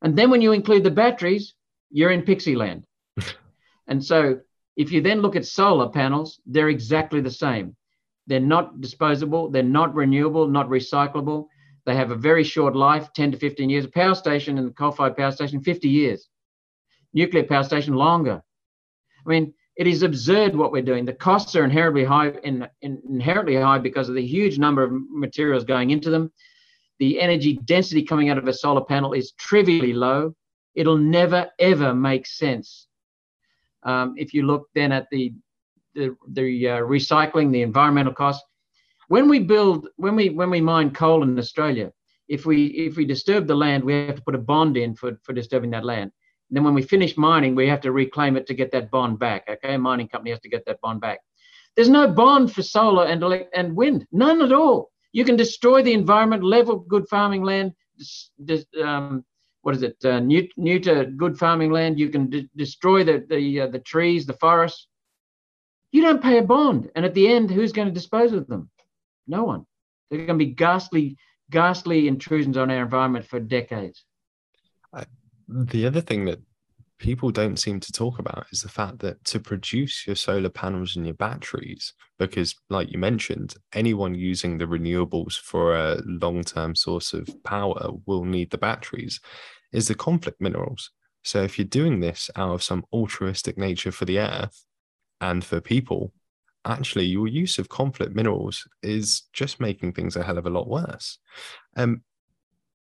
[0.02, 1.54] And then when you include the batteries,
[1.90, 2.86] you're in pixie land.
[3.88, 4.40] and so
[4.76, 7.76] if you then look at solar panels, they're exactly the same.
[8.26, 11.46] They're not disposable, they're not renewable, not recyclable.
[11.86, 13.86] They have a very short life, 10 to 15 years.
[13.86, 16.28] A power station and coal-fired power station, 50 years.
[17.12, 18.42] Nuclear power station, longer.
[19.26, 21.06] I mean, it is absurd what we're doing.
[21.06, 24.92] The costs are inherently high, in, in, inherently high because of the huge number of
[24.92, 26.30] materials going into them.
[26.98, 30.34] The energy density coming out of a solar panel is trivially low.
[30.74, 32.88] It'll never ever make sense.
[33.82, 35.32] Um, if you look then at the
[35.94, 38.44] the, the uh, recycling, the environmental costs,
[39.08, 41.90] when we build, when we when we mine coal in Australia,
[42.28, 45.18] if we if we disturb the land, we have to put a bond in for
[45.22, 46.12] for disturbing that land.
[46.50, 49.44] Then when we finish mining, we have to reclaim it to get that bond back.
[49.48, 51.20] Okay, a mining company has to get that bond back.
[51.76, 53.22] There's no bond for solar and
[53.54, 54.90] and wind, none at all.
[55.12, 57.72] You can destroy the environment, level good farming land,
[58.82, 59.24] um,
[59.62, 61.98] what is it, uh, neuter good farming land.
[61.98, 64.86] You can destroy the the uh, the trees, the forests.
[65.92, 68.70] You don't pay a bond, and at the end, who's going to dispose of them?
[69.26, 69.66] No one.
[70.08, 71.16] They're going to be ghastly,
[71.50, 74.04] ghastly intrusions on our environment for decades.
[75.52, 76.40] The other thing that
[76.98, 80.96] people don't seem to talk about is the fact that to produce your solar panels
[80.96, 86.76] and your batteries, because like you mentioned, anyone using the renewables for a long term
[86.76, 89.18] source of power will need the batteries,
[89.72, 90.90] is the conflict minerals.
[91.24, 94.64] So if you're doing this out of some altruistic nature for the earth
[95.20, 96.12] and for people,
[96.64, 100.68] actually your use of conflict minerals is just making things a hell of a lot
[100.68, 101.18] worse.
[101.76, 102.02] Um,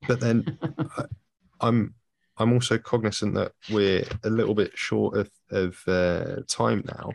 [0.07, 0.59] but then
[0.97, 1.05] I,
[1.61, 1.95] I'm
[2.41, 7.11] I'm also cognizant that we're a little bit short of, of uh, time now.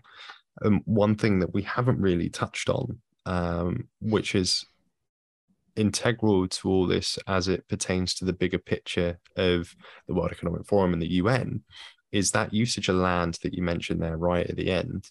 [0.64, 4.66] Um, one thing that we haven't really touched on, um, which is
[5.76, 9.76] integral to all this as it pertains to the bigger picture of
[10.08, 11.64] the World Economic Forum and the UN,
[12.12, 15.10] is that usage of land that you mentioned there right at the end.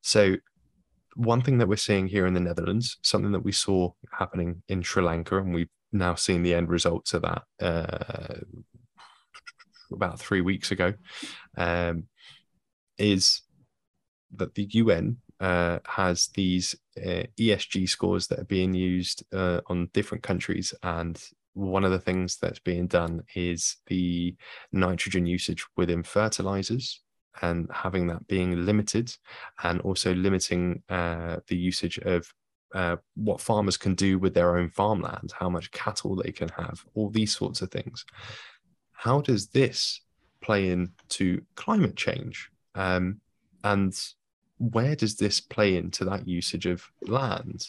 [0.00, 0.36] So,
[1.16, 4.82] one thing that we're seeing here in the Netherlands, something that we saw happening in
[4.82, 8.40] Sri Lanka, and we've now seen the end results of that uh,
[9.92, 10.94] about three weeks ago,
[11.56, 12.04] um,
[12.98, 13.42] is
[14.34, 19.90] that the UN uh, has these uh, ESG scores that are being used uh, on
[19.92, 20.74] different countries.
[20.82, 21.22] And
[21.54, 24.34] one of the things that's being done is the
[24.72, 27.00] nitrogen usage within fertilizers
[27.42, 29.14] and having that being limited
[29.62, 32.32] and also limiting uh, the usage of
[32.74, 36.84] uh, what farmers can do with their own farmland, how much cattle they can have,
[36.94, 38.04] all these sorts of things
[38.96, 40.00] how does this
[40.40, 42.50] play into climate change?
[42.74, 43.20] Um,
[43.62, 43.94] and
[44.58, 47.68] where does this play into that usage of land?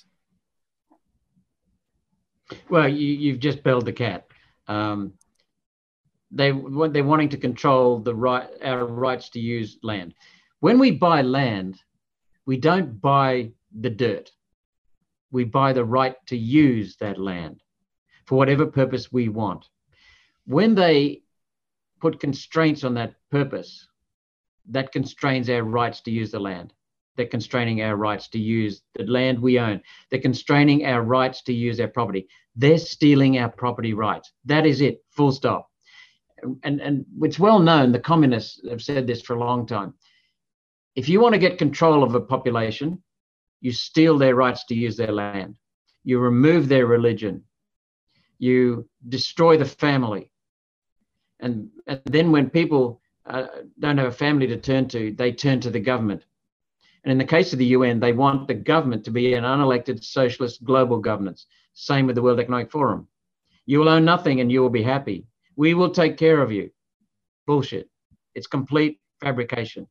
[2.69, 4.28] Well, you, have just bailed the cat.
[4.67, 5.13] Um,
[6.32, 10.13] they they're wanting to control the right our rights to use land.
[10.59, 11.82] When we buy land,
[12.45, 14.32] we don't buy the dirt.
[15.32, 17.61] We buy the right to use that land
[18.25, 19.67] for whatever purpose we want
[20.47, 21.21] when they
[21.99, 23.87] put constraints on that purpose,
[24.69, 26.73] that constrains our rights to use the land.
[27.15, 29.81] They're constraining our rights to use the land we own.
[30.09, 32.27] They're constraining our rights to use our property.
[32.55, 34.31] They're stealing our property rights.
[34.45, 35.69] That is it, full stop.
[36.63, 39.95] And, and it's well known, the communists have said this for a long time.
[40.95, 43.03] If you want to get control of a population,
[43.59, 45.57] you steal their rights to use their land.
[46.03, 47.43] You remove their religion.
[48.37, 50.29] You destroy the family
[51.39, 53.47] and, and then when people uh,
[53.79, 56.23] don't have a family to turn to, they turn to the government.
[57.03, 60.03] And in the case of the UN, they want the government to be an unelected
[60.03, 61.45] socialist global governance.
[61.73, 63.07] Same with the World Economic Forum.
[63.65, 65.25] You will own nothing and you will be happy.
[65.55, 66.71] We will take care of you.
[67.45, 67.89] Bullshit.
[68.33, 69.88] It's complete fabrication.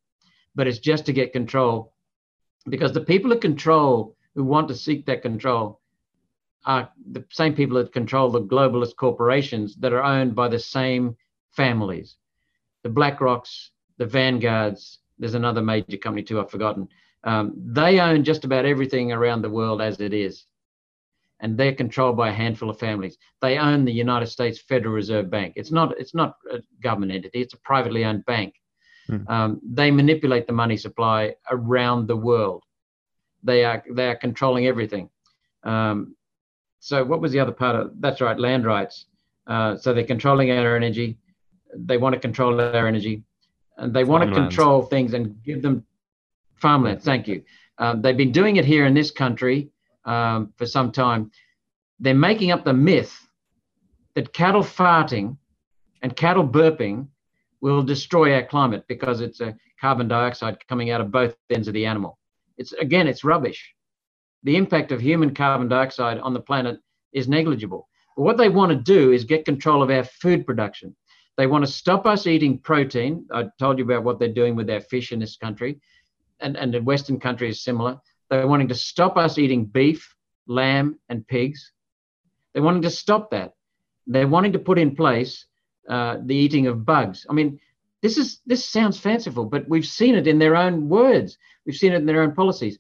[0.55, 1.93] But it's just to get control
[2.69, 5.81] because the people who control, who want to seek that control,
[6.65, 11.17] are the same people that control the globalist corporations that are owned by the same
[11.57, 12.17] families.
[12.83, 16.89] The BlackRocks, the Vanguards, there's another major company too, I've forgotten.
[17.25, 20.45] Um, they own just about everything around the world as it is.
[21.41, 23.19] And they're controlled by a handful of families.
[23.43, 25.55] They own the United States Federal Reserve Bank.
[25.57, 28.55] It's not, it's not a government entity, it's a privately owned bank.
[29.11, 29.29] Mm.
[29.29, 32.65] Um, they manipulate the money supply around the world.
[33.43, 35.11] They are, they are controlling everything.
[35.63, 36.17] Um,
[36.81, 39.07] so what was the other part of that's right land rights
[39.47, 41.19] uh, so they're controlling our energy
[41.75, 43.23] they want to control their energy
[43.77, 45.85] and they want to control things and give them
[46.57, 47.03] farmland.
[47.03, 47.43] Thank you.
[47.79, 49.71] Um, they've been doing it here in this country
[50.05, 51.31] um, for some time.
[52.01, 53.15] They're making up the myth
[54.15, 55.37] that cattle farting
[56.03, 57.09] and cattle burping
[57.61, 61.75] will destroy our climate because it's a carbon dioxide coming out of both ends of
[61.75, 62.19] the animal.
[62.57, 63.75] It's again, it's rubbish.
[64.43, 66.79] The impact of human carbon dioxide on the planet
[67.13, 67.89] is negligible.
[68.17, 70.95] But what they want to do is get control of our food production.
[71.37, 73.27] They want to stop us eating protein.
[73.33, 75.81] I told you about what they're doing with their fish in this country,
[76.41, 78.01] and, and in Western countries similar.
[78.31, 80.15] They're wanting to stop us eating beef,
[80.47, 81.73] lamb, and pigs.
[82.53, 83.53] They're wanting to stop that.
[84.07, 85.47] They're wanting to put in place
[85.89, 87.27] uh, the eating of bugs.
[87.29, 87.61] I mean,
[88.03, 91.39] this is this sounds fanciful, but we've seen it in their own words.
[91.65, 92.79] We've seen it in their own policies.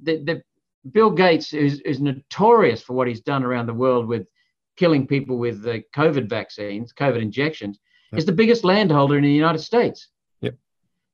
[0.00, 0.42] The, the
[0.90, 4.26] Bill Gates is, is notorious for what he's done around the world with
[4.76, 7.78] killing people with the COVID vaccines, COVID injections,
[8.14, 8.18] yep.
[8.18, 10.08] is the biggest landholder in the United States.
[10.40, 10.54] Yep.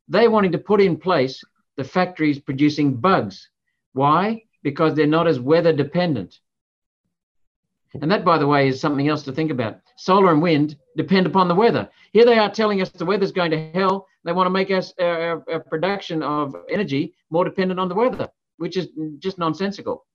[0.09, 1.43] They're wanting to put in place
[1.77, 3.49] the factories producing bugs.
[3.93, 4.45] Why?
[4.63, 6.39] Because they're not as weather dependent.
[8.01, 9.81] And that, by the way, is something else to think about.
[9.97, 11.89] Solar and wind depend upon the weather.
[12.13, 14.07] Here they are telling us the weather's going to hell.
[14.25, 17.95] They want to make us uh, our, our production of energy more dependent on the
[17.95, 18.29] weather,
[18.59, 18.89] which is
[19.19, 20.07] just nonsensical.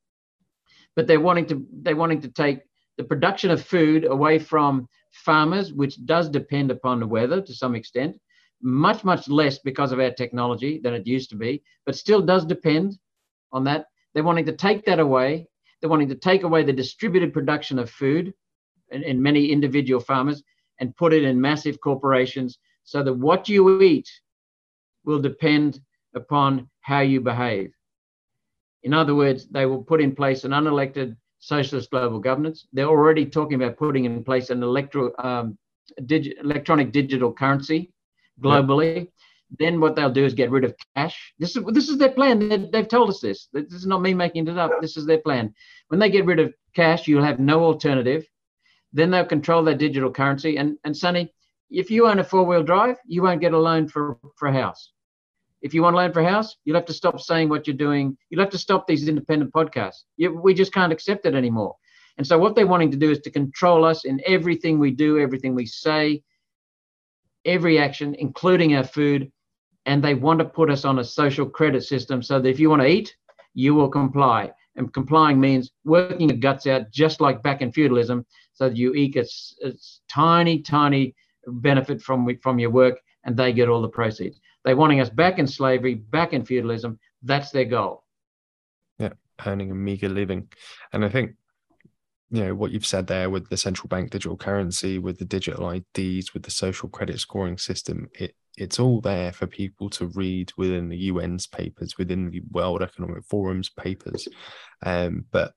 [0.95, 2.59] But they're wanting to they're wanting to take
[2.97, 7.75] the production of food away from farmers, which does depend upon the weather to some
[7.75, 8.17] extent,
[8.61, 12.45] much much less because of our technology than it used to be, but still does
[12.45, 12.97] depend
[13.51, 13.87] on that.
[14.13, 15.47] They're wanting to take that away
[15.85, 18.33] they're wanting to take away the distributed production of food
[18.89, 20.41] in, in many individual farmers
[20.79, 24.09] and put it in massive corporations so that what you eat
[25.03, 25.79] will depend
[26.15, 27.71] upon how you behave.
[28.81, 31.15] In other words, they will put in place an unelected
[31.45, 32.67] socialist global governance.
[32.73, 35.57] They're already talking about putting in place an electro, um,
[36.01, 37.93] digi- electronic digital currency
[38.41, 39.09] globally.
[39.59, 41.33] Then what they'll do is get rid of cash.
[41.37, 42.39] This is this is their plan.
[42.39, 43.47] They, they've told us this.
[43.53, 44.71] This is not me making it up.
[44.81, 45.53] This is their plan.
[45.89, 48.25] When they get rid of cash, you'll have no alternative.
[48.91, 50.57] Then they'll control their digital currency.
[50.57, 51.31] And and Sonny,
[51.69, 54.91] if you own a four-wheel drive, you won't get a loan for for a house.
[55.61, 57.75] If you want to land for a house, you'll have to stop saying what you're
[57.75, 58.17] doing.
[58.29, 60.03] You'll have to stop these independent podcasts.
[60.17, 61.75] You, we just can't accept it anymore.
[62.17, 65.19] And so what they're wanting to do is to control us in everything we do,
[65.19, 66.23] everything we say,
[67.45, 69.31] every action, including our food,
[69.85, 72.69] and they want to put us on a social credit system so that if you
[72.69, 73.15] want to eat,
[73.53, 74.51] you will comply.
[74.75, 78.93] And complying means working your guts out, just like back in feudalism, so that you
[78.93, 79.25] eke a,
[79.63, 79.71] a
[80.09, 81.15] tiny, tiny
[81.47, 84.39] benefit from from your work, and they get all the proceeds.
[84.65, 86.99] They're wanting us back in slavery, back in feudalism.
[87.21, 88.03] That's their goal.
[88.97, 89.13] Yeah,
[89.45, 90.49] earning a meager living,
[90.91, 91.35] and I think
[92.31, 95.67] you know what you've said there with the central bank digital currency with the digital
[95.67, 100.51] ids with the social credit scoring system it it's all there for people to read
[100.57, 104.27] within the un's papers within the world economic forum's papers
[104.83, 105.53] um, but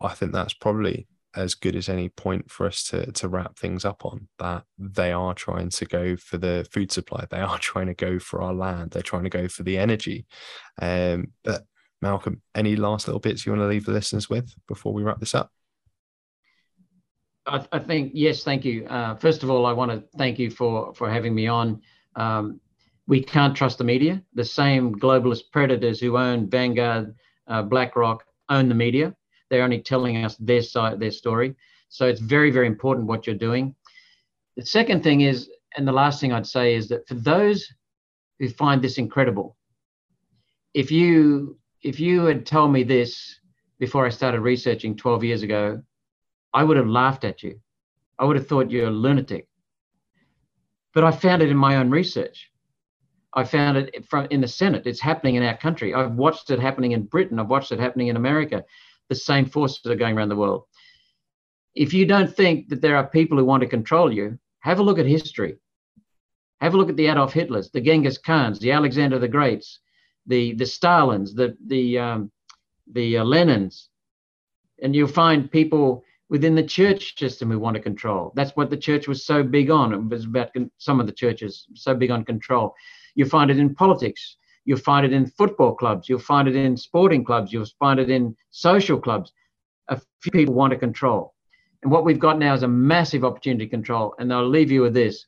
[0.00, 3.84] i think that's probably as good as any point for us to to wrap things
[3.84, 7.86] up on that they are trying to go for the food supply they are trying
[7.86, 10.26] to go for our land they're trying to go for the energy
[10.80, 11.64] um, but
[12.00, 15.20] malcolm any last little bits you want to leave the listeners with before we wrap
[15.20, 15.50] this up
[17.48, 18.86] I, I think yes, thank you.
[18.86, 21.80] Uh, first of all, I want to thank you for for having me on.
[22.14, 22.60] Um,
[23.06, 24.22] we can't trust the media.
[24.34, 27.14] The same globalist predators who own Vanguard,
[27.46, 29.14] uh, BlackRock own the media.
[29.50, 31.54] They're only telling us their side, their story.
[31.88, 33.74] So it's very, very important what you're doing.
[34.56, 37.66] The second thing is, and the last thing I'd say is that for those
[38.38, 39.56] who find this incredible,
[40.74, 43.38] if you if you had told me this
[43.78, 45.80] before I started researching 12 years ago,
[46.52, 47.60] I would have laughed at you.
[48.18, 49.46] I would have thought you're a lunatic.
[50.92, 52.50] But I found it in my own research.
[53.34, 54.86] I found it from in the Senate.
[54.86, 55.94] It's happening in our country.
[55.94, 57.38] I've watched it happening in Britain.
[57.38, 58.64] I've watched it happening in America.
[59.08, 60.64] The same forces are going around the world.
[61.74, 64.82] If you don't think that there are people who want to control you, have a
[64.82, 65.56] look at history.
[66.60, 69.78] Have a look at the Adolf Hitlers, the Genghis Khans, the Alexander the Greats,
[70.26, 72.32] the the Stalins, the the um,
[72.92, 73.88] the uh, Lenins,
[74.82, 78.32] and you'll find people within the church system who want to control.
[78.34, 79.94] That's what the church was so big on.
[79.94, 82.74] It was about some of the churches so big on control.
[83.14, 84.36] You find it in politics.
[84.68, 86.10] You'll find it in football clubs.
[86.10, 87.54] You'll find it in sporting clubs.
[87.54, 89.32] You'll find it in social clubs.
[89.88, 91.32] A few people want to control.
[91.82, 94.14] And what we've got now is a massive opportunity to control.
[94.18, 95.24] And I'll leave you with this.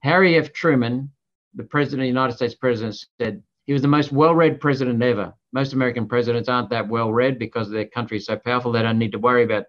[0.00, 0.54] Harry F.
[0.54, 1.10] Truman,
[1.54, 5.34] the president of the United States president, said he was the most well-read president ever.
[5.52, 9.12] Most American presidents aren't that well-read because their country is so powerful they don't need
[9.12, 9.64] to worry about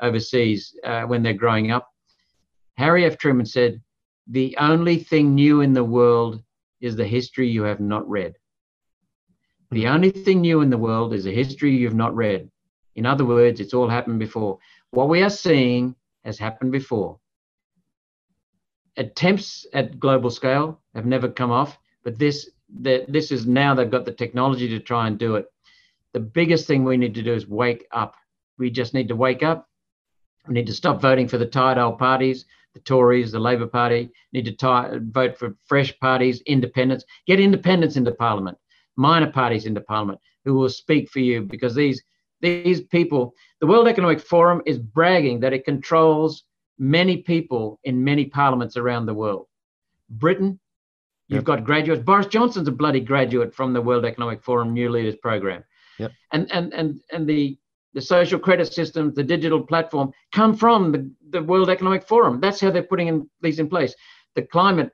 [0.00, 1.88] overseas uh, when they're growing up.
[2.76, 3.18] Harry F.
[3.18, 3.82] Truman said,
[4.28, 6.44] The only thing new in the world
[6.80, 8.34] is the history you have not read.
[9.70, 12.50] The only thing new in the world is a history you've not read.
[12.96, 14.58] In other words, it's all happened before.
[14.90, 17.18] What we are seeing has happened before.
[18.96, 22.50] Attempts at global scale have never come off, but this
[22.82, 25.46] the, this is now they've got the technology to try and do it.
[26.12, 28.14] The biggest thing we need to do is wake up.
[28.58, 29.70] We just need to wake up
[30.46, 32.44] we need to stop voting for the tired old parties,
[32.74, 34.10] the Tories, the Labor Party.
[34.32, 37.04] Need to tie, vote for fresh parties, independents.
[37.26, 38.58] Get independents into Parliament,
[38.96, 42.02] minor parties into Parliament who will speak for you because these
[42.40, 46.44] these people, the World Economic Forum is bragging that it controls
[46.78, 49.46] many people in many parliaments around the world.
[50.08, 50.58] Britain,
[51.28, 51.44] you've yep.
[51.44, 52.02] got graduates.
[52.02, 55.62] Boris Johnson's a bloody graduate from the World Economic Forum New Leaders Program.
[55.98, 56.12] Yep.
[56.32, 57.58] And and and and the
[57.94, 62.40] the social credit systems, the digital platform come from the, the World Economic Forum.
[62.40, 63.94] That's how they're putting in, these in place.
[64.34, 64.90] The climate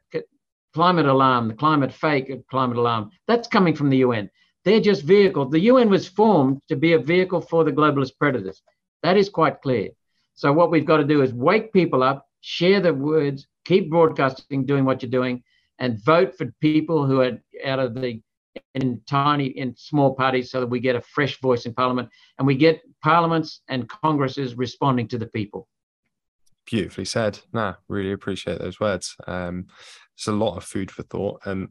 [0.74, 4.30] climate alarm, the climate fake uh, climate alarm, that's coming from the UN.
[4.64, 5.50] They're just vehicles.
[5.50, 8.60] The UN was formed to be a vehicle for the globalist predators.
[9.02, 9.90] That is quite clear.
[10.34, 14.66] So what we've got to do is wake people up, share the words, keep broadcasting,
[14.66, 15.42] doing what you're doing,
[15.78, 18.20] and vote for people who are out of the
[18.74, 22.46] in tiny in small parties so that we get a fresh voice in parliament and
[22.46, 25.68] we get parliaments and congresses responding to the people.
[26.66, 27.38] Beautifully said.
[27.52, 29.16] Nah really appreciate those words.
[29.26, 29.66] Um
[30.16, 31.68] it's a lot of food for thought and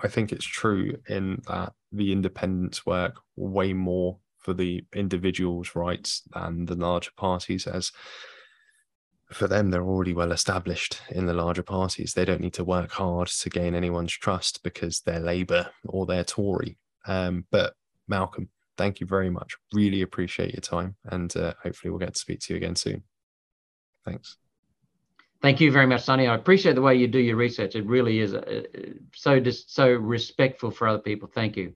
[0.00, 6.22] i think it's true in that the independents work way more for the individuals rights
[6.34, 7.90] than the larger parties as
[9.34, 12.14] for them, they're already well established in the larger parties.
[12.14, 16.24] They don't need to work hard to gain anyone's trust because they're Labour or they're
[16.24, 16.78] Tory.
[17.06, 17.74] Um, but
[18.08, 19.56] Malcolm, thank you very much.
[19.72, 23.02] Really appreciate your time, and uh, hopefully we'll get to speak to you again soon.
[24.04, 24.36] Thanks.
[25.42, 26.26] Thank you very much, Sonny.
[26.26, 27.76] I appreciate the way you do your research.
[27.76, 28.62] It really is uh,
[29.14, 31.28] so just so respectful for other people.
[31.32, 31.74] Thank you.